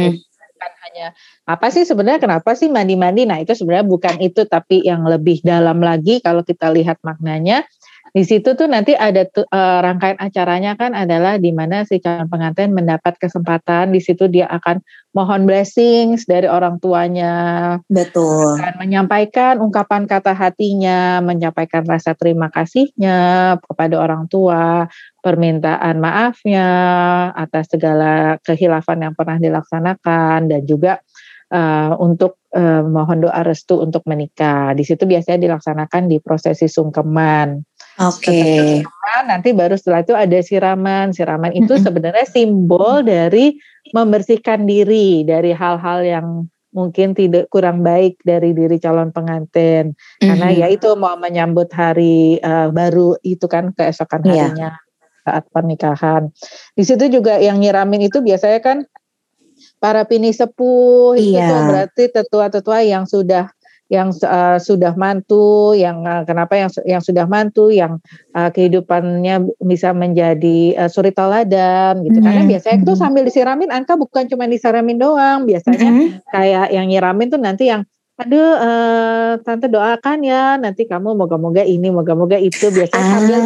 hanya 0.93 1.17
apa 1.49 1.73
sih 1.73 1.89
sebenarnya 1.89 2.21
kenapa 2.21 2.53
sih 2.53 2.69
mandi-mandi? 2.69 3.25
Nah 3.25 3.41
itu 3.41 3.57
sebenarnya 3.57 3.89
bukan 3.89 4.15
itu 4.21 4.45
tapi 4.45 4.85
yang 4.85 5.01
lebih 5.09 5.41
dalam 5.41 5.81
lagi 5.81 6.21
kalau 6.21 6.45
kita 6.45 6.69
lihat 6.69 7.01
maknanya 7.01 7.65
di 8.13 8.21
situ 8.21 8.53
tuh 8.53 8.69
nanti 8.69 8.93
ada 8.93 9.25
uh, 9.25 9.81
rangkaian 9.81 10.21
acaranya 10.21 10.77
kan 10.77 10.93
adalah 10.93 11.41
di 11.41 11.49
mana 11.49 11.81
si 11.81 11.97
calon 11.97 12.29
pengantin 12.29 12.69
mendapat 12.69 13.17
kesempatan 13.17 13.89
di 13.89 13.97
situ 13.97 14.29
dia 14.29 14.45
akan 14.53 14.85
mohon 15.17 15.49
blessings 15.49 16.29
dari 16.29 16.45
orang 16.45 16.77
tuanya. 16.77 17.33
Betul. 17.89 18.61
Akan 18.61 18.77
menyampaikan 18.77 19.57
ungkapan 19.57 20.05
kata 20.05 20.37
hatinya, 20.37 21.25
menyampaikan 21.25 21.89
rasa 21.89 22.13
terima 22.13 22.53
kasihnya 22.53 23.57
kepada 23.65 23.97
orang 23.97 24.29
tua, 24.29 24.85
permintaan 25.25 25.97
maafnya 25.97 26.67
atas 27.33 27.73
segala 27.73 28.37
kehilafan 28.45 29.09
yang 29.09 29.17
pernah 29.17 29.41
dilaksanakan 29.41 30.53
dan 30.53 30.61
juga 30.69 31.01
uh, 31.49 31.97
untuk 31.97 32.41
uh, 32.53 32.85
mohon 32.85 33.25
doa 33.25 33.41
restu 33.41 33.81
untuk 33.81 34.05
menikah. 34.09 34.73
Di 34.77 34.85
situ 34.85 35.05
biasanya 35.05 35.49
dilaksanakan 35.49 36.09
di 36.09 36.17
prosesi 36.21 36.65
sungkeman. 36.69 37.72
Oke. 38.01 38.25
Okay. 38.25 38.67
Nanti 39.29 39.53
baru 39.53 39.77
setelah 39.77 40.01
itu 40.01 40.13
ada 40.17 40.39
siraman. 40.41 41.13
Siraman 41.13 41.53
itu 41.53 41.77
sebenarnya 41.77 42.25
simbol 42.25 43.05
dari 43.05 43.53
membersihkan 43.93 44.65
diri 44.65 45.21
dari 45.21 45.53
hal-hal 45.53 46.01
yang 46.01 46.27
mungkin 46.73 47.13
tidak 47.13 47.53
kurang 47.53 47.85
baik 47.85 48.17
dari 48.25 48.51
diri 48.57 48.81
calon 48.81 49.13
pengantin. 49.13 49.93
Karena 50.17 50.49
ya 50.49 50.67
itu 50.73 50.97
mau 50.97 51.13
menyambut 51.15 51.69
hari 51.69 52.41
uh, 52.41 52.73
baru 52.73 53.15
itu 53.21 53.45
kan 53.45 53.71
keesokan 53.77 54.25
iya. 54.25 54.49
harinya 54.49 54.69
yeah. 54.73 54.75
saat 55.21 55.43
pernikahan. 55.53 56.33
Di 56.73 56.83
situ 56.83 57.13
juga 57.13 57.37
yang 57.37 57.61
nyiramin 57.61 58.09
itu 58.09 58.25
biasanya 58.25 58.59
kan 58.65 58.77
para 59.77 60.09
pini 60.09 60.33
sepuh 60.33 61.13
yeah. 61.13 61.45
itu 61.45 61.53
iya. 61.53 61.67
berarti 61.69 62.03
tetua-tetua 62.09 62.81
yang 62.81 63.05
sudah 63.05 63.53
yang 63.91 64.15
uh, 64.23 64.57
sudah 64.57 64.95
mantu, 64.95 65.75
yang 65.75 66.07
uh, 66.07 66.23
kenapa 66.23 66.55
yang 66.55 66.69
yang 66.87 67.03
sudah 67.03 67.27
mantu, 67.27 67.69
yang 67.69 67.99
uh, 68.33 68.49
kehidupannya 68.49 69.51
bisa 69.59 69.91
menjadi 69.91 70.75
uh, 70.79 70.89
suri 70.89 71.11
teladan 71.11 72.01
gitu. 72.01 72.17
Mm 72.17 72.23
-hmm. 72.23 72.25
Karena 72.25 72.43
biasanya 72.47 72.77
itu 72.81 72.93
sambil 72.95 73.23
disiramin, 73.27 73.69
angka 73.69 73.99
bukan 73.99 74.25
cuma 74.31 74.47
disiramin 74.47 74.97
doang, 74.97 75.43
biasanya 75.43 75.89
mm 75.89 75.97
-hmm. 75.99 76.07
kayak 76.31 76.67
yang 76.71 76.85
nyiramin 76.87 77.27
tuh 77.27 77.41
nanti 77.41 77.67
yang 77.69 77.83
aduh 78.23 78.53
uh, 78.55 79.31
tante 79.43 79.67
doakan 79.67 80.19
ya. 80.23 80.55
Nanti 80.55 80.87
kamu 80.87 81.13
moga-moga 81.13 81.61
ini 81.67 81.91
moga-moga 81.91 82.39
itu. 82.39 82.71
Biasanya 82.71 83.03
ah, 83.03 83.11
sambil 83.19 83.39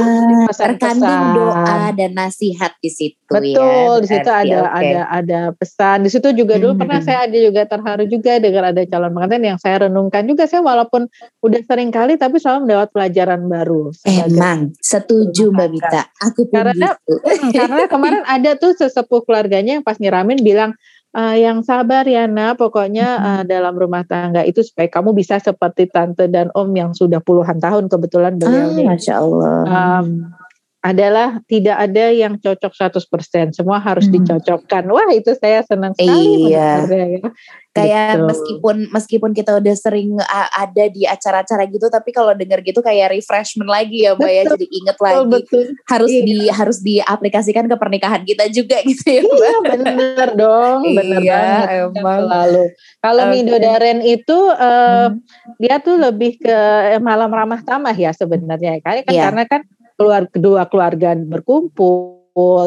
terkandung 0.53 1.25
doa 1.33 1.89
dan 1.97 2.11
nasihat 2.13 2.77
di 2.77 2.93
situ 2.93 3.17
ya, 3.17 3.33
betul 3.33 3.93
ya, 3.97 4.01
di 4.05 4.07
situ 4.07 4.29
ada 4.29 4.57
okay. 4.69 4.77
ada 4.77 4.99
ada 5.09 5.39
pesan. 5.57 6.05
Di 6.05 6.09
situ 6.13 6.29
juga 6.37 6.61
dulu 6.61 6.77
hmm. 6.77 6.81
pernah 6.85 6.99
saya 7.01 7.25
ada 7.25 7.37
juga 7.37 7.61
terharu 7.65 8.05
juga 8.05 8.37
dengan 8.37 8.63
ada 8.69 8.81
calon 8.85 9.11
pengantin 9.17 9.43
yang 9.43 9.59
saya 9.59 9.89
renungkan 9.89 10.23
juga 10.29 10.45
saya 10.45 10.61
walaupun 10.61 11.09
udah 11.41 11.61
sering 11.65 11.89
kali 11.89 12.15
tapi 12.15 12.37
selalu 12.37 12.69
mendapat 12.69 12.89
pelajaran 12.93 13.41
baru 13.49 13.91
emang 14.05 14.59
setuju 14.79 15.49
mbak 15.53 15.67
Mita. 15.73 16.01
Aku 16.23 16.49
pun 16.49 16.61
karena 16.61 16.95
gitu. 16.95 17.13
karena 17.53 17.83
kemarin 17.89 18.23
ada 18.35 18.55
tuh 18.55 18.73
sesepuh 18.75 19.23
keluarganya 19.25 19.79
yang 19.79 19.85
pas 19.85 19.97
nyiramin 19.97 20.39
bilang 20.41 20.73
uh, 21.17 21.35
yang 21.35 21.65
sabar 21.65 22.05
ya 22.05 22.29
nak 22.29 22.61
pokoknya 22.61 23.07
uh, 23.17 23.43
dalam 23.43 23.73
rumah 23.73 24.05
tangga 24.05 24.45
itu 24.45 24.61
supaya 24.61 24.85
kamu 24.85 25.17
bisa 25.17 25.41
seperti 25.41 25.89
tante 25.89 26.29
dan 26.29 26.53
om 26.53 26.69
yang 26.77 26.93
sudah 26.93 27.17
puluhan 27.19 27.57
tahun 27.57 27.89
kebetulan 27.89 28.37
beliau 28.37 28.69
ah, 28.69 28.85
masya 28.93 29.13
Allah. 29.17 29.57
Um, 29.65 30.36
adalah 30.85 31.41
tidak 31.49 31.73
ada 31.73 32.13
yang 32.13 32.37
cocok 32.37 32.69
100%, 32.69 33.57
semua 33.57 33.81
harus 33.81 34.05
hmm. 34.07 34.13
dicocokkan. 34.21 34.85
Wah, 34.93 35.09
itu 35.09 35.33
saya 35.33 35.65
senang 35.65 35.97
sekali 35.97 36.53
iya. 36.53 36.85
ya. 36.85 37.29
Kayak 37.77 38.09
gitu. 38.09 38.25
meskipun 38.25 38.75
meskipun 38.89 39.31
kita 39.37 39.61
udah 39.61 39.75
sering 39.77 40.17
ada 40.53 40.85
di 40.89 41.05
acara-acara 41.05 41.69
gitu, 41.69 41.89
tapi 41.93 42.09
kalau 42.09 42.33
denger 42.33 42.65
gitu 42.65 42.81
kayak 42.81 43.13
refreshment 43.13 43.69
lagi 43.69 44.05
ya, 44.05 44.17
Mbak 44.17 44.31
ya, 44.33 44.43
jadi 44.53 44.65
inget 44.69 44.97
lagi. 44.97 45.25
Betul. 45.29 45.65
Harus 45.85 46.09
iya. 46.13 46.25
di 46.25 46.37
harus 46.49 46.77
diaplikasikan 46.81 47.65
ke 47.69 47.75
pernikahan 47.77 48.21
kita 48.25 48.49
juga 48.49 48.81
gitu 48.89 49.05
ya, 49.05 49.21
Mbak. 49.25 49.37
Iya, 49.37 49.57
bener 49.65 50.29
dong, 50.33 50.79
bener 50.93 51.21
iya, 51.21 51.37
banget. 51.37 51.67
Emang. 52.01 52.21
Lalu 52.25 52.63
kalau 53.01 53.23
okay. 53.29 53.33
Midodaren 53.33 53.99
itu 54.01 54.37
uh, 54.57 55.09
hmm. 55.13 55.57
dia 55.61 55.75
tuh 55.81 56.01
lebih 56.01 56.41
ke 56.41 56.57
malam 57.01 57.29
ramah 57.29 57.61
tamah 57.61 57.93
ya 57.93 58.09
sebenarnya. 58.13 58.81
Kan, 58.81 59.05
kan 59.05 59.13
yeah. 59.13 59.25
karena 59.29 59.43
kan 59.45 59.61
keluar 59.97 60.29
kedua 60.29 60.69
keluarga 60.69 61.17
berkumpul 61.17 62.17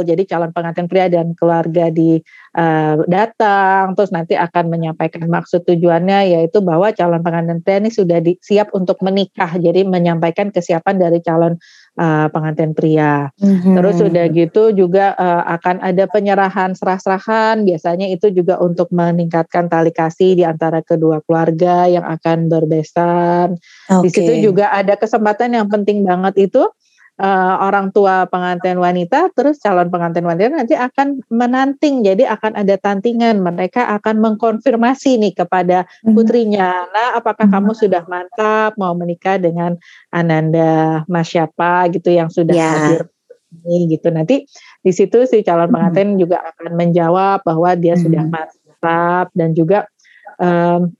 jadi 0.03 0.27
calon 0.27 0.51
pengantin 0.51 0.91
pria 0.91 1.07
dan 1.07 1.33
keluarga 1.39 1.95
di 1.95 2.19
uh, 2.59 2.99
datang 3.07 3.95
terus 3.95 4.11
nanti 4.11 4.35
akan 4.35 4.67
menyampaikan 4.67 5.23
maksud 5.31 5.63
tujuannya 5.63 6.35
yaitu 6.35 6.59
bahwa 6.59 6.91
calon 6.91 7.23
pengantin 7.23 7.63
pria 7.63 7.79
ini 7.79 7.91
sudah 7.95 8.19
di, 8.19 8.35
siap 8.43 8.75
untuk 8.75 8.99
menikah 8.99 9.55
jadi 9.55 9.87
menyampaikan 9.87 10.51
kesiapan 10.51 10.99
dari 10.99 11.23
calon 11.23 11.55
uh, 12.03 12.27
pengantin 12.35 12.75
pria 12.75 13.31
mm-hmm. 13.39 13.75
terus 13.79 13.95
sudah 14.03 14.25
gitu 14.35 14.75
juga 14.75 15.15
uh, 15.15 15.47
akan 15.55 15.79
ada 15.87 16.11
penyerahan 16.11 16.75
serah-serahan 16.75 17.63
biasanya 17.63 18.11
itu 18.11 18.35
juga 18.35 18.59
untuk 18.59 18.91
meningkatkan 18.91 19.71
tali 19.71 19.95
kasih 19.95 20.35
di 20.35 20.43
antara 20.43 20.83
kedua 20.83 21.23
keluarga 21.23 21.87
yang 21.87 22.03
akan 22.03 22.51
berbesan 22.51 23.55
okay. 23.87 24.03
di 24.03 24.09
situ 24.11 24.33
juga 24.51 24.75
ada 24.75 24.99
kesempatan 24.99 25.55
yang 25.55 25.71
penting 25.71 26.03
banget 26.03 26.51
itu 26.51 26.67
uh, 27.21 27.55
orang 27.61 27.93
tua 27.93 28.25
pengantin 28.27 28.81
wanita 28.81 29.29
terus 29.37 29.61
calon 29.61 29.93
pengantin 29.93 30.25
wanita 30.25 30.49
nanti 30.57 30.75
akan 30.75 31.21
menanting 31.29 32.01
jadi 32.01 32.33
akan 32.33 32.57
ada 32.57 32.81
tantingan 32.81 33.45
mereka 33.45 33.87
akan 34.01 34.19
mengkonfirmasi 34.25 35.21
nih 35.21 35.37
kepada 35.37 35.85
mhm. 36.03 36.17
putrinya 36.17 36.89
nah 36.91 37.21
apakah 37.21 37.47
hmm. 37.47 37.55
kamu 37.55 37.73
sudah 37.77 38.03
mantap 38.09 38.75
mau 38.81 38.97
menikah 38.97 39.37
dengan 39.37 39.77
Ananda 40.09 41.05
Mas 41.07 41.29
siapa 41.29 41.87
gitu 41.93 42.09
yang 42.11 42.33
sudah 42.33 42.57
yeah. 42.57 42.73
hadir 42.73 43.03
ini 43.51 43.99
gitu 43.99 44.09
nanti 44.15 44.47
di 44.81 44.93
situ 44.95 45.29
si 45.29 45.45
calon 45.45 45.69
mhm. 45.69 45.75
pengantin 45.77 46.09
hmm. 46.17 46.19
juga 46.19 46.37
akan 46.41 46.73
menjawab 46.75 47.45
bahwa 47.45 47.71
dia 47.77 47.95
hmm. 47.95 48.03
sudah 48.03 48.25
mantap 48.27 49.27
dan 49.37 49.53
juga 49.53 49.85
um, 50.41 50.91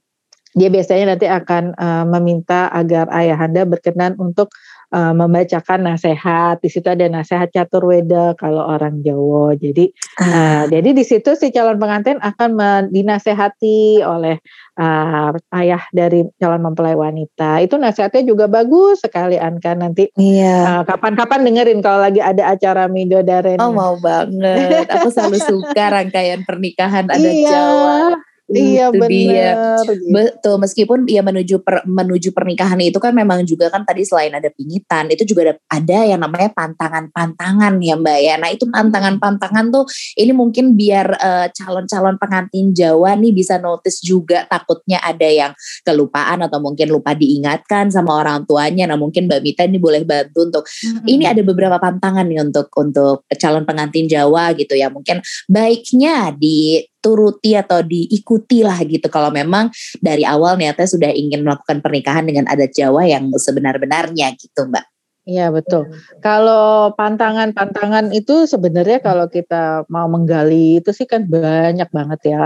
dia 0.51 0.67
biasanya 0.67 1.15
nanti 1.15 1.31
akan 1.31 1.71
uh, 1.79 2.03
meminta 2.03 2.67
agar 2.75 3.07
ayahanda 3.15 3.63
berkenan 3.63 4.19
untuk 4.19 4.51
uh, 4.91 5.13
membacakan 5.15 5.87
nasihat. 5.87 6.59
Di 6.59 6.69
situ 6.69 6.87
ada 6.91 7.07
nasihat 7.07 7.49
catur 7.49 7.87
weda 7.89 8.35
kalau 8.37 8.67
orang 8.67 9.01
Jawa. 9.01 9.55
Jadi 9.57 9.91
uh, 10.19 10.23
uh, 10.23 10.61
jadi 10.67 10.89
di 10.91 11.03
situ 11.03 11.33
si 11.33 11.49
calon 11.49 11.79
pengantin 11.79 12.19
akan 12.21 12.59
dinasehati 12.91 14.03
oleh 14.03 14.37
uh, 14.77 15.31
ayah 15.57 15.83
dari 15.95 16.27
calon 16.37 16.61
mempelai 16.61 16.93
wanita. 16.93 17.63
Itu 17.63 17.79
nasihatnya 17.79 18.23
juga 18.27 18.45
bagus 18.51 19.01
sekali 19.01 19.39
Anka 19.39 19.73
nanti. 19.73 20.11
Iya. 20.15 20.79
Uh, 20.79 20.83
kapan-kapan 20.85 21.43
dengerin 21.47 21.79
kalau 21.79 22.03
lagi 22.03 22.21
ada 22.21 22.53
acara 22.53 22.85
Midodaren. 22.91 23.57
Oh 23.57 23.73
mau 23.73 23.97
banget. 23.97 24.85
Aku 24.91 25.09
selalu 25.09 25.39
suka 25.39 25.89
rangkaian 25.89 26.43
pernikahan 26.43 27.07
ada 27.07 27.29
iya. 27.29 27.49
Jawa. 27.49 28.30
Iya 28.51 28.85
benar. 28.91 29.83
Gitu. 29.87 30.11
Betul 30.11 30.55
meskipun 30.59 30.99
ya 31.07 31.23
menuju 31.23 31.63
per, 31.63 31.87
menuju 31.87 32.35
pernikahan 32.35 32.77
itu 32.83 32.99
kan 32.99 33.15
memang 33.15 33.43
juga 33.47 33.71
kan 33.71 33.87
tadi 33.87 34.03
selain 34.03 34.35
ada 34.35 34.51
pingitan 34.51 35.07
itu 35.09 35.23
juga 35.23 35.51
ada, 35.51 35.55
ada 35.71 35.99
yang 36.05 36.19
namanya 36.21 36.51
pantangan-pantangan 36.51 37.79
ya 37.79 37.95
Mbak 37.95 38.19
ya. 38.19 38.35
Nah 38.37 38.49
itu 38.51 38.67
pantangan-pantangan 38.67 39.65
tuh 39.71 39.85
ini 40.19 40.31
mungkin 40.35 40.75
biar 40.75 41.07
eh, 41.17 41.47
calon-calon 41.55 42.19
pengantin 42.19 42.75
Jawa 42.75 43.15
nih 43.15 43.31
bisa 43.31 43.57
notice 43.57 44.03
juga 44.03 44.45
takutnya 44.47 44.99
ada 45.01 45.27
yang 45.27 45.51
kelupaan 45.87 46.43
atau 46.43 46.59
mungkin 46.59 46.91
lupa 46.91 47.15
diingatkan 47.15 47.89
sama 47.89 48.19
orang 48.19 48.43
tuanya. 48.45 48.85
Nah 48.91 48.99
mungkin 48.99 49.31
Mbak 49.31 49.41
Mita 49.41 49.63
ini 49.65 49.79
boleh 49.79 50.03
bantu 50.03 50.45
untuk 50.45 50.63
mm-hmm. 50.67 51.07
ini 51.07 51.23
ada 51.25 51.41
beberapa 51.41 51.77
pantangan 51.79 52.27
nih 52.27 52.43
untuk 52.43 52.67
untuk 52.75 53.23
calon 53.39 53.63
pengantin 53.63 54.05
Jawa 54.11 54.51
gitu 54.57 54.75
ya. 54.75 54.91
Mungkin 54.91 55.23
baiknya 55.47 56.35
di 56.35 56.90
dituruti 57.01 57.57
atau 57.57 57.81
diikuti 57.81 58.61
lah 58.61 58.77
gitu 58.85 59.09
kalau 59.09 59.33
memang 59.33 59.73
dari 59.97 60.21
awal 60.21 60.53
niatnya 60.53 60.85
sudah 60.85 61.09
ingin 61.09 61.41
melakukan 61.41 61.81
pernikahan 61.81 62.29
dengan 62.29 62.45
adat 62.45 62.77
Jawa 62.77 63.09
yang 63.09 63.33
sebenar-benarnya 63.33 64.37
gitu 64.37 64.69
Mbak. 64.69 64.85
Iya 65.25 65.49
betul. 65.49 65.89
Kalau 66.21 66.93
pantangan-pantangan 66.93 68.13
itu 68.13 68.45
sebenarnya 68.45 69.01
kalau 69.01 69.25
kita 69.25 69.89
mau 69.89 70.05
menggali 70.05 70.77
itu 70.77 70.93
sih 70.93 71.09
kan 71.09 71.25
banyak 71.25 71.89
banget 71.89 72.21
ya. 72.37 72.45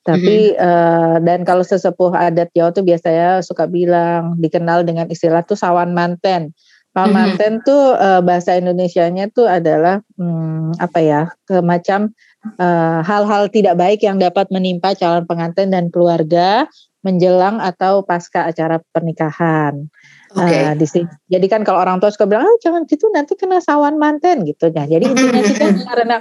Tapi 0.00 0.56
mm-hmm. 0.56 0.64
uh, 0.64 1.16
dan 1.20 1.44
kalau 1.44 1.60
sesepuh 1.60 2.16
adat 2.16 2.48
Jawa 2.56 2.72
tuh 2.72 2.84
biasanya 2.88 3.44
suka 3.44 3.68
bilang 3.68 4.40
dikenal 4.40 4.88
dengan 4.88 5.12
istilah 5.12 5.44
tuh 5.44 5.60
sawan 5.60 5.92
manten. 5.92 6.56
Sawan 6.90 7.38
mm-hmm. 7.38 7.62
tuh 7.62 7.94
uh, 7.94 8.18
bahasa 8.18 8.58
Indonesianya 8.58 9.30
tuh 9.30 9.46
adalah 9.46 10.02
hmm, 10.18 10.74
apa 10.82 10.98
ya? 10.98 11.22
Semacam 11.46 12.10
Eh, 12.40 13.00
hal-hal 13.04 13.42
uh, 13.48 13.52
tidak 13.52 13.76
baik 13.76 14.00
yang 14.00 14.16
dapat 14.16 14.48
menimpa 14.48 14.96
calon 14.96 15.28
pengantin 15.28 15.68
dan 15.68 15.92
keluarga 15.92 16.64
menjelang 17.04 17.60
atau 17.60 18.00
pasca 18.00 18.48
acara 18.48 18.80
pernikahan. 18.96 19.92
Okay. 20.32 20.64
Uh, 20.64 20.72
eh, 20.72 21.04
jadi 21.28 21.46
kan 21.52 21.68
kalau 21.68 21.84
orang 21.84 22.00
tua 22.00 22.08
suka 22.08 22.24
bilang, 22.24 22.48
oh, 22.48 22.56
jangan 22.64 22.88
gitu 22.88 23.12
nanti 23.12 23.36
kena 23.36 23.60
sawan 23.60 24.00
manten 24.00 24.48
gitu. 24.48 24.72
Nah, 24.72 24.88
jadi 24.88 25.04
intinya 25.04 25.40
sih 25.44 25.56
kan 25.60 25.74
karena 25.92 26.16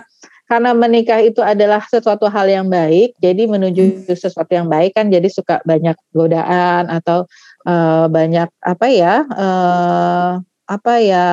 karena 0.52 0.72
menikah 0.76 1.24
itu 1.24 1.40
adalah 1.40 1.80
sesuatu 1.88 2.28
hal 2.28 2.52
yang 2.52 2.68
baik, 2.68 3.16
jadi 3.24 3.48
menuju 3.48 4.12
sesuatu 4.12 4.52
yang 4.52 4.68
baik 4.68 5.00
kan 5.00 5.08
jadi 5.08 5.30
suka 5.32 5.64
banyak 5.64 5.96
godaan 6.12 6.92
atau 6.92 7.32
uh, 7.64 8.12
banyak 8.12 8.52
apa 8.60 8.86
ya, 8.92 9.24
uh, 9.24 10.44
apa 10.70 10.94
ya 11.02 11.28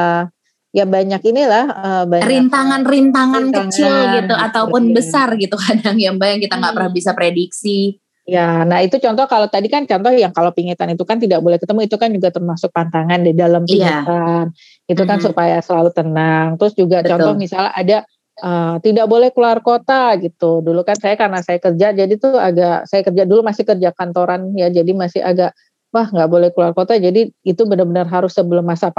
ya 0.72 0.84
banyak 0.84 1.20
inilah 1.20 1.64
uh, 1.72 2.04
banyak 2.08 2.28
rintangan-rintangan 2.28 3.44
kecil 3.52 3.92
gitu 4.20 4.34
ataupun 4.36 4.96
besar 4.96 5.36
gitu 5.36 5.56
kadang 5.64 5.96
ya 6.00 6.12
Mbak 6.12 6.28
yang 6.36 6.40
kita 6.40 6.54
nggak 6.56 6.72
hmm. 6.72 6.78
pernah 6.80 6.92
bisa 6.92 7.10
prediksi. 7.12 8.00
Ya, 8.26 8.66
nah 8.66 8.82
itu 8.82 8.98
contoh 8.98 9.22
kalau 9.30 9.46
tadi 9.46 9.70
kan 9.70 9.86
contoh 9.86 10.10
yang 10.10 10.34
kalau 10.34 10.50
pingitan 10.50 10.90
itu 10.90 11.06
kan 11.06 11.22
tidak 11.22 11.38
boleh 11.46 11.62
ketemu 11.62 11.86
itu 11.86 11.94
kan 11.94 12.10
juga 12.10 12.34
termasuk 12.34 12.74
pantangan 12.74 13.22
di 13.22 13.30
dalam 13.30 13.62
pingitan. 13.62 14.50
Iya. 14.50 14.90
Itu 14.90 15.06
kan 15.06 15.22
-hmm. 15.22 15.26
supaya 15.30 15.62
selalu 15.62 15.94
tenang. 15.94 16.58
Terus 16.58 16.74
juga 16.74 17.06
Betul. 17.06 17.10
contoh 17.14 17.32
misalnya 17.38 17.70
ada 17.70 17.98
uh, 18.42 18.82
tidak 18.82 19.06
boleh 19.06 19.30
keluar 19.30 19.62
kota 19.62 20.18
gitu. 20.18 20.58
Dulu 20.58 20.82
kan 20.82 20.98
saya 20.98 21.14
karena 21.14 21.38
saya 21.38 21.62
kerja 21.62 21.94
jadi 21.94 22.14
tuh 22.18 22.34
agak 22.34 22.90
saya 22.90 23.06
kerja 23.06 23.22
dulu 23.30 23.46
masih 23.46 23.62
kerja 23.62 23.94
kantoran 23.94 24.50
ya 24.58 24.74
jadi 24.74 24.90
masih 24.90 25.22
agak 25.22 25.54
wah 25.94 26.06
nggak 26.10 26.28
boleh 26.30 26.48
keluar 26.52 26.72
kota 26.74 26.98
jadi 26.98 27.30
itu 27.46 27.62
benar-benar 27.64 28.06
harus 28.10 28.34
sebelum 28.34 28.66
masa 28.66 28.90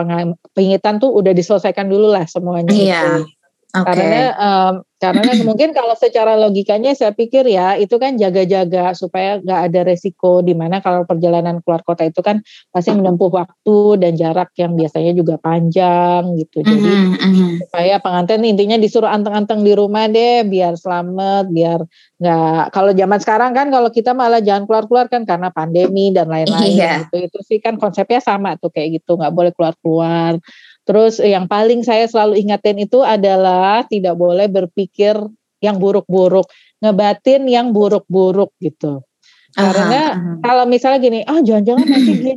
pengingitan 0.56 0.97
tuh 0.97 1.12
udah 1.12 1.36
diselesaikan 1.36 1.88
dulu 1.88 2.12
lah 2.12 2.26
semuanya 2.28 2.71
iya. 2.71 3.02
Gitu. 3.23 3.37
Okay. 3.84 3.94
Karena 3.94 4.24
um, 4.38 4.74
karena 4.98 5.22
mungkin 5.48 5.70
kalau 5.78 5.94
secara 5.94 6.34
logikanya 6.36 6.98
saya 6.98 7.13
pikir 7.13 7.46
ya 7.46 7.78
itu 7.78 8.02
kan 8.02 8.18
jaga-jaga 8.18 8.98
supaya 8.98 9.38
nggak 9.38 9.62
ada 9.70 9.80
resiko 9.86 10.42
di 10.42 10.58
mana 10.58 10.82
kalau 10.82 11.06
perjalanan 11.06 11.62
keluar 11.62 11.86
kota 11.86 12.10
itu 12.10 12.26
kan 12.26 12.42
pasti 12.74 12.98
menempuh 12.98 13.30
waktu 13.30 13.78
dan 14.02 14.18
jarak 14.18 14.50
yang 14.58 14.74
biasanya 14.74 15.13
juga 15.13 15.38
panjang 15.38 16.34
gitu. 16.42 16.66
Jadi 16.66 16.82
mm 16.82 17.08
-hmm. 17.13 17.50
supaya 17.70 17.96
pengantin 18.02 18.42
intinya 18.46 18.78
disuruh 18.82 19.10
anteng-anteng 19.10 19.62
di 19.62 19.74
rumah 19.78 20.10
deh 20.10 20.42
biar 20.50 20.74
selamat, 20.74 21.46
biar 21.54 21.80
nggak 22.18 22.74
kalau 22.74 22.92
zaman 22.98 23.20
sekarang 23.22 23.52
kan 23.54 23.68
kalau 23.70 23.90
kita 23.94 24.18
malah 24.18 24.42
jangan 24.42 24.66
keluar-keluar 24.66 25.06
kan 25.06 25.22
karena 25.30 25.54
pandemi 25.54 26.10
dan 26.10 26.26
lain-lain 26.26 26.74
iya. 26.74 27.06
gitu. 27.06 27.30
Itu 27.30 27.40
sih 27.46 27.62
kan 27.62 27.78
konsepnya 27.78 28.18
sama 28.18 28.58
tuh 28.58 28.74
kayak 28.74 29.02
gitu 29.02 29.13
nggak 29.13 29.34
boleh 29.34 29.52
keluar-keluar 29.54 30.42
Terus 30.88 31.19
yang 31.19 31.52
paling 31.52 31.84
saya 31.84 32.08
selalu 32.08 32.39
ingatin 32.39 32.80
itu 32.80 33.04
adalah 33.04 33.84
tidak 33.91 34.15
boleh 34.15 34.47
berpikir 34.47 35.19
yang 35.60 35.84
buruk-buruk, 35.84 36.47
ngebatin 36.80 37.43
yang 37.52 37.76
buruk-buruk 37.76 38.56
gitu. 38.63 39.04
Karena 39.52 40.15
aha, 40.15 40.32
kalau 40.39 40.63
misalnya 40.63 41.00
gini, 41.04 41.19
ah 41.28 41.36
oh, 41.36 41.41
jangan-jangan 41.43 41.88
nanti 41.91 42.12
gini, 42.23 42.34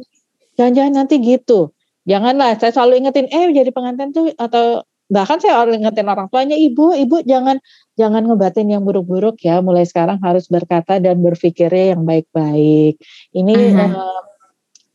jangan-jangan 0.59 0.93
nanti 0.99 1.15
gitu. 1.23 1.71
Janganlah, 2.09 2.59
saya 2.59 2.73
selalu 2.75 3.07
ingetin, 3.07 3.31
eh 3.31 3.55
jadi 3.55 3.71
pengantin 3.71 4.11
tuh 4.11 4.35
atau 4.35 4.83
bahkan 5.11 5.39
saya 5.39 5.63
orang 5.63 5.85
ingetin 5.85 6.09
orang 6.11 6.27
tuanya, 6.33 6.57
ibu, 6.59 6.97
ibu 6.97 7.23
jangan 7.23 7.63
jangan 7.95 8.25
ngebatin 8.25 8.67
yang 8.67 8.83
buruk-buruk 8.83 9.39
ya. 9.47 9.63
Mulai 9.63 9.85
sekarang 9.87 10.19
harus 10.25 10.51
berkata 10.51 10.99
dan 10.99 11.23
berpikirnya 11.23 11.95
yang 11.95 12.03
baik-baik. 12.09 12.99
Ini 13.37 13.55
uh, 13.79 14.30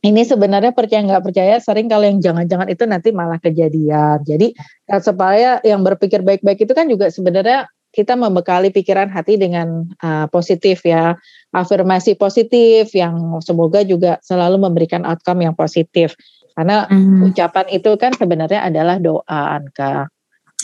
ini 0.06 0.22
sebenarnya 0.22 0.70
percaya 0.70 1.02
nggak 1.02 1.24
percaya 1.26 1.58
sering 1.58 1.90
kalau 1.90 2.06
yang 2.06 2.22
jangan-jangan 2.22 2.70
itu 2.70 2.86
nanti 2.86 3.10
malah 3.10 3.42
kejadian. 3.42 4.22
Jadi 4.22 4.54
eh, 4.86 5.00
supaya 5.02 5.58
yang 5.66 5.82
berpikir 5.82 6.22
baik-baik 6.22 6.62
itu 6.62 6.72
kan 6.72 6.86
juga 6.86 7.10
sebenarnya 7.10 7.66
kita 7.90 8.12
membekali 8.12 8.68
pikiran 8.68 9.08
hati 9.08 9.40
dengan 9.40 9.88
uh, 10.04 10.28
positif 10.28 10.84
ya, 10.84 11.16
afirmasi 11.56 12.12
positif 12.20 12.92
yang 12.92 13.40
semoga 13.40 13.80
juga 13.88 14.20
selalu 14.20 14.60
memberikan 14.60 15.08
outcome 15.08 15.48
yang 15.48 15.56
positif. 15.56 16.12
Karena 16.52 16.84
mm. 16.84 17.32
ucapan 17.32 17.66
itu 17.72 17.96
kan 17.96 18.12
sebenarnya 18.12 18.68
adalah 18.68 19.00
doa 19.00 19.40
Anka. 19.56 20.12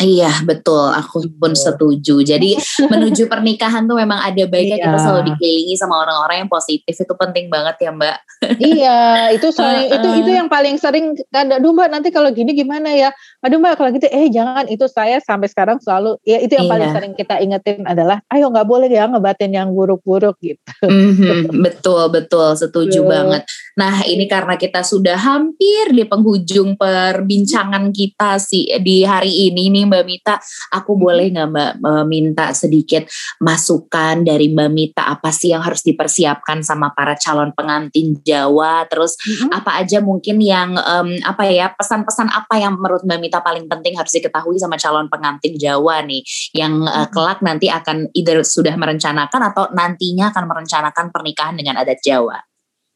Iya 0.02 0.42
betul, 0.42 0.90
aku 0.90 1.30
pun 1.38 1.54
setuju. 1.54 2.20
Jadi 2.26 2.58
menuju 2.92 3.30
pernikahan 3.30 3.86
tuh 3.86 3.94
memang 3.94 4.18
ada 4.18 4.42
baiknya 4.50 4.82
iya. 4.82 4.84
kita 4.90 4.98
selalu 4.98 5.22
dikelilingi 5.32 5.74
sama 5.78 6.02
orang-orang 6.02 6.44
yang 6.44 6.50
positif 6.50 6.94
itu 6.98 7.14
penting 7.14 7.46
banget 7.46 7.78
ya 7.78 7.90
Mbak. 7.94 8.18
iya, 8.58 8.98
itu 9.30 9.48
sering, 9.54 9.88
itu 9.96 10.08
itu 10.26 10.30
yang 10.34 10.50
paling 10.50 10.74
sering 10.76 11.14
kan, 11.30 11.46
aduh 11.54 11.70
Mbak 11.70 11.88
nanti 11.88 12.08
kalau 12.10 12.34
gini 12.34 12.50
gimana 12.52 12.90
ya? 12.90 13.14
Aduh 13.46 13.62
Mbak 13.62 13.78
kalau 13.78 13.90
gitu, 13.94 14.10
eh 14.10 14.26
jangan 14.28 14.66
itu 14.66 14.84
saya 14.90 15.22
sampai 15.22 15.46
sekarang 15.46 15.78
selalu 15.78 16.18
ya 16.26 16.42
itu 16.42 16.58
yang 16.58 16.66
iya. 16.66 16.72
paling 16.74 16.90
sering 16.90 17.12
kita 17.14 17.34
ingetin 17.38 17.86
adalah, 17.86 18.18
ayo 18.34 18.50
nggak 18.50 18.66
boleh 18.66 18.90
ya 18.90 19.06
ngebatin 19.06 19.54
yang 19.54 19.70
buruk-buruk 19.70 20.34
gitu. 20.42 20.58
Mm-hmm, 20.82 21.54
betul 21.66 22.10
betul, 22.10 22.58
setuju 22.58 23.06
betul. 23.06 23.10
banget. 23.10 23.42
Nah 23.78 24.02
ini 24.04 24.26
karena 24.26 24.58
kita 24.58 24.82
sudah 24.82 25.16
hampir 25.16 25.94
di 25.94 26.04
penghujung 26.04 26.74
perbincangan 26.74 27.94
kita 27.94 28.36
sih 28.42 28.66
di 28.82 29.06
hari 29.06 29.52
ini 29.52 29.70
nih 29.70 29.91
Mbak 29.92 30.05
Mita, 30.09 30.40
aku 30.72 30.96
boleh 30.96 31.28
nggak 31.28 31.48
Mbak 31.52 31.72
minta 32.09 32.48
sedikit 32.57 33.05
masukan 33.44 34.24
dari 34.24 34.48
Mbak 34.48 34.70
Mita 34.72 35.05
apa 35.05 35.28
sih 35.28 35.52
yang 35.52 35.61
harus 35.61 35.85
dipersiapkan 35.85 36.64
sama 36.64 36.96
para 36.96 37.12
calon 37.20 37.52
pengantin 37.52 38.16
Jawa? 38.24 38.88
Terus 38.88 39.20
mm-hmm. 39.20 39.50
apa 39.52 39.85
aja 39.85 40.00
mungkin 40.00 40.40
yang 40.40 40.81
um, 40.81 41.12
apa 41.20 41.44
ya 41.52 41.68
pesan-pesan 41.76 42.33
apa 42.33 42.57
yang 42.57 42.81
menurut 42.81 43.05
Mbak 43.05 43.20
Mita 43.20 43.38
paling 43.44 43.68
penting 43.68 44.00
harus 44.00 44.16
diketahui 44.16 44.57
sama 44.57 44.81
calon 44.81 45.12
pengantin 45.12 45.61
Jawa 45.61 46.00
nih 46.09 46.24
yang 46.57 46.81
mm-hmm. 46.81 47.12
kelak 47.12 47.44
nanti 47.44 47.68
akan 47.68 48.09
either 48.16 48.40
sudah 48.40 48.72
merencanakan 48.81 49.52
atau 49.52 49.68
nantinya 49.76 50.33
akan 50.33 50.48
merencanakan 50.48 51.12
pernikahan 51.12 51.55
dengan 51.61 51.76
adat 51.76 52.00
Jawa? 52.00 52.40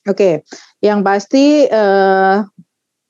Oke, 0.06 0.14
okay. 0.14 0.34
yang 0.86 1.02
pasti 1.02 1.66
uh, 1.66 2.38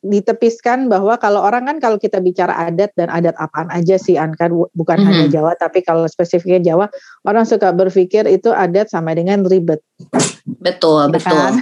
ditepiskan 0.06 0.86
bahwa 0.86 1.18
kalau 1.18 1.42
orang 1.42 1.66
kan 1.66 1.76
kalau 1.82 1.98
kita 1.98 2.22
bicara 2.22 2.54
adat 2.70 2.94
dan 2.94 3.10
adat 3.10 3.34
apaan 3.36 3.66
aja 3.74 3.98
sih 3.98 4.14
an 4.14 4.32
kan 4.38 4.54
bukan 4.54 4.98
mm-hmm. 5.02 5.06
hanya 5.10 5.26
Jawa 5.28 5.52
tapi 5.58 5.82
kalau 5.82 6.06
spesifiknya 6.06 6.72
Jawa 6.72 6.86
orang 7.26 7.44
suka 7.44 7.74
berpikir 7.74 8.24
itu 8.30 8.54
adat 8.54 8.88
sama 8.88 9.12
dengan 9.12 9.42
ribet. 9.42 9.82
Betul, 10.46 11.10
ya 11.10 11.12
betul. 11.12 11.34
Kan? 11.34 11.54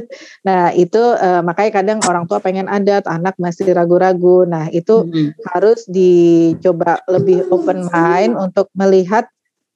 nah, 0.48 0.70
itu 0.72 1.00
uh, 1.00 1.42
makanya 1.44 1.72
kadang 1.82 1.98
orang 2.06 2.24
tua 2.24 2.38
pengen 2.40 2.70
adat, 2.70 3.04
anak 3.04 3.36
masih 3.36 3.74
ragu-ragu. 3.74 4.48
Nah, 4.48 4.70
itu 4.72 5.04
mm-hmm. 5.04 5.44
harus 5.52 5.84
dicoba 5.90 7.02
lebih 7.10 7.50
open 7.50 7.90
mind 7.90 8.38
untuk 8.38 8.70
melihat 8.78 9.28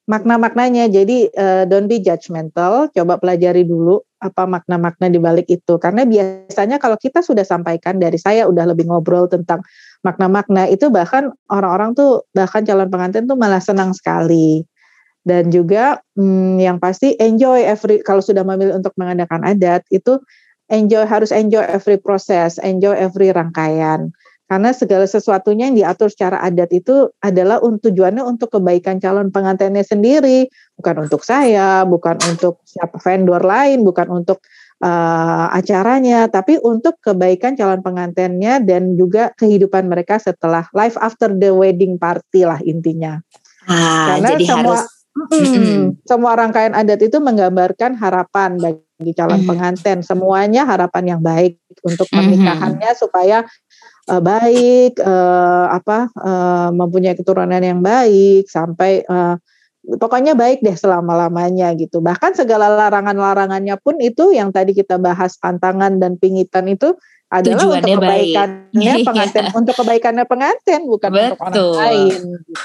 makna-maknanya. 0.04 0.88
Jadi 0.92 1.32
uh, 1.32 1.64
don't 1.64 1.88
be 1.88 2.00
judgmental, 2.00 2.92
coba 2.92 3.16
pelajari 3.16 3.64
dulu 3.64 4.04
apa 4.20 4.44
makna-makna 4.48 5.08
di 5.08 5.20
balik 5.20 5.48
itu. 5.48 5.76
Karena 5.80 6.04
biasanya 6.04 6.80
kalau 6.80 6.96
kita 7.00 7.20
sudah 7.20 7.44
sampaikan 7.44 8.00
dari 8.00 8.16
saya 8.20 8.48
udah 8.48 8.64
lebih 8.72 8.88
ngobrol 8.88 9.28
tentang 9.28 9.64
makna-makna 10.04 10.68
itu 10.68 10.92
bahkan 10.92 11.32
orang-orang 11.48 11.96
tuh 11.96 12.28
bahkan 12.36 12.64
calon 12.64 12.92
pengantin 12.92 13.24
tuh 13.24 13.36
malah 13.36 13.60
senang 13.60 13.96
sekali. 13.96 14.64
Dan 15.24 15.48
juga 15.48 16.04
hmm, 16.20 16.60
yang 16.60 16.76
pasti 16.76 17.16
enjoy 17.16 17.64
every 17.64 18.04
kalau 18.04 18.20
sudah 18.20 18.44
memilih 18.44 18.76
untuk 18.76 18.92
mengadakan 19.00 19.40
adat 19.40 19.80
itu 19.88 20.20
enjoy 20.68 21.08
harus 21.08 21.32
enjoy 21.32 21.64
every 21.64 21.96
proses, 21.96 22.60
enjoy 22.60 22.92
every 22.92 23.32
rangkaian. 23.32 24.12
Karena 24.44 24.76
segala 24.76 25.08
sesuatunya 25.08 25.72
yang 25.72 25.76
diatur 25.76 26.12
secara 26.12 26.36
adat 26.44 26.68
itu 26.76 27.08
adalah 27.24 27.64
untuk 27.64 27.88
tujuannya 27.88 28.20
untuk 28.20 28.52
kebaikan 28.52 29.00
calon 29.00 29.32
pengantinnya 29.32 29.80
sendiri, 29.80 30.52
bukan 30.76 31.08
untuk 31.08 31.24
saya, 31.24 31.82
bukan 31.88 32.20
untuk 32.28 32.60
siapa 32.68 33.00
vendor 33.00 33.40
lain, 33.40 33.80
bukan 33.88 34.12
untuk 34.12 34.44
uh, 34.84 35.48
acaranya, 35.48 36.28
tapi 36.28 36.60
untuk 36.60 37.00
kebaikan 37.00 37.56
calon 37.56 37.80
pengantinnya 37.80 38.60
dan 38.60 39.00
juga 39.00 39.32
kehidupan 39.40 39.88
mereka 39.88 40.20
setelah 40.20 40.68
life 40.76 41.00
after 41.00 41.32
the 41.32 41.48
wedding 41.48 41.96
party 41.96 42.44
lah 42.44 42.60
intinya. 42.60 43.24
Ah, 43.64 44.20
Karena 44.20 44.28
jadi 44.36 44.44
semua 44.44 44.76
harus 44.76 45.04
Hmm, 45.14 45.94
semua 46.02 46.34
rangkaian 46.34 46.74
adat 46.74 46.98
itu 47.06 47.22
menggambarkan 47.22 47.94
harapan 47.94 48.58
bagi 48.58 49.12
calon 49.14 49.46
pengantin. 49.46 50.02
Semuanya 50.02 50.66
harapan 50.66 51.16
yang 51.16 51.20
baik 51.22 51.62
untuk 51.86 52.10
pernikahannya 52.10 52.90
supaya 52.98 53.46
uh, 54.10 54.22
baik, 54.22 55.00
uh, 55.00 55.66
apa 55.72 56.10
uh, 56.18 56.68
mempunyai 56.74 57.16
keturunan 57.16 57.60
yang 57.60 57.80
baik 57.80 58.48
sampai 58.48 59.04
uh, 59.08 59.36
pokoknya 59.84 60.32
baik 60.32 60.64
deh 60.64 60.76
selama-lamanya 60.76 61.76
gitu. 61.76 62.00
Bahkan 62.00 62.36
segala 62.36 62.72
larangan-larangannya 62.72 63.76
pun 63.80 64.00
itu 64.00 64.32
yang 64.32 64.50
tadi 64.50 64.72
kita 64.72 64.96
bahas 64.96 65.36
pantangan 65.36 66.00
dan 66.00 66.16
pingitan 66.16 66.68
itu 66.68 66.96
adalah 67.34 67.66
Tujuannya 67.66 67.82
untuk 67.82 67.98
kebaikannya 67.98 68.92
baik. 68.94 69.06
pengantin, 69.10 69.44
untuk 69.50 69.74
kebaikannya 69.74 70.24
pengantin 70.30 70.80
bukan 70.86 71.10
Betul. 71.10 71.26
untuk 71.26 71.38
orang 71.42 71.66
lain. 71.82 72.20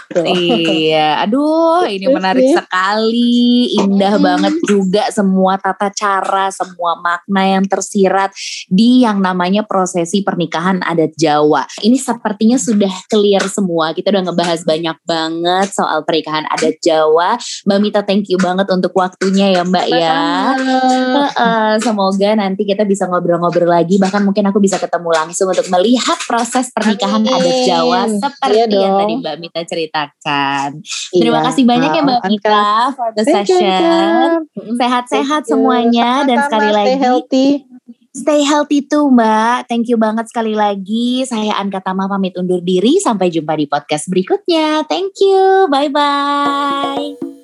Gitu. 0.10 0.22
Iya, 0.26 1.10
aduh 1.26 1.86
ini 1.90 2.06
Terus 2.06 2.16
menarik 2.18 2.46
sekali, 2.54 3.74
indah 3.82 4.14
hmm. 4.18 4.26
banget 4.26 4.56
juga 4.70 5.04
semua 5.10 5.58
tata 5.58 5.90
cara, 5.90 6.54
semua 6.54 7.02
makna 7.02 7.42
yang 7.58 7.66
tersirat 7.66 8.30
di 8.70 9.02
yang 9.02 9.18
namanya 9.18 9.66
prosesi 9.66 10.22
pernikahan 10.22 10.86
adat 10.86 11.18
Jawa. 11.18 11.66
Ini 11.82 11.98
sepertinya 11.98 12.62
sudah 12.62 12.92
clear 13.10 13.42
semua. 13.50 13.98
Kita 13.98 14.14
udah 14.14 14.30
ngebahas 14.30 14.62
banyak 14.62 14.98
banget 15.10 15.68
soal 15.74 16.06
pernikahan 16.06 16.46
adat 16.54 16.78
Jawa. 16.86 17.42
Mbak 17.66 17.80
Mita, 17.82 18.02
thank 18.06 18.30
you 18.30 18.38
banget 18.38 18.70
untuk 18.70 18.94
waktunya 18.94 19.58
ya 19.58 19.64
Mbak 19.66 19.88
ya. 19.90 20.22
Uh, 21.34 21.76
semoga 21.82 22.30
nanti 22.38 22.68
kita 22.68 22.86
bisa 22.86 23.10
ngobrol-ngobrol 23.10 23.72
lagi. 23.72 23.98
Bahkan 23.98 24.22
mungkin 24.22 24.46
aku 24.52 24.59
bisa 24.60 24.78
ketemu 24.78 25.10
langsung 25.10 25.48
untuk 25.50 25.68
melihat 25.72 26.20
proses 26.28 26.70
pernikahan 26.76 27.24
Amin. 27.24 27.34
adat 27.34 27.58
Jawa 27.66 28.00
seperti 28.08 28.56
iya 28.56 28.66
yang 28.68 28.96
tadi 29.00 29.14
Mbak 29.20 29.36
Mita 29.40 29.62
ceritakan. 29.66 30.70
Iya. 30.84 31.20
Terima 31.20 31.40
kasih 31.44 31.64
banyak 31.66 31.92
ya 31.96 32.02
Mbak 32.06 32.22
Mita 32.28 32.64
for 32.94 33.10
the 33.16 33.24
session. 33.26 34.28
Sehat-sehat 34.78 35.42
semuanya 35.48 36.28
dan 36.28 36.38
sekali 36.46 36.70
lagi 36.70 36.88
stay 36.88 36.98
healthy. 37.00 37.50
Stay 38.10 38.42
healthy 38.42 38.80
tuh 38.84 39.08
Mbak. 39.14 39.70
Thank 39.70 39.88
you 39.88 39.98
banget 40.02 40.28
sekali 40.28 40.58
lagi. 40.58 41.24
Saya 41.24 41.56
Anka 41.56 41.80
Tama 41.80 42.10
pamit 42.10 42.34
undur 42.36 42.60
diri. 42.60 42.98
Sampai 42.98 43.30
jumpa 43.30 43.54
di 43.54 43.70
podcast 43.70 44.10
berikutnya. 44.10 44.84
Thank 44.90 45.22
you. 45.22 45.70
Bye-bye. 45.70 47.39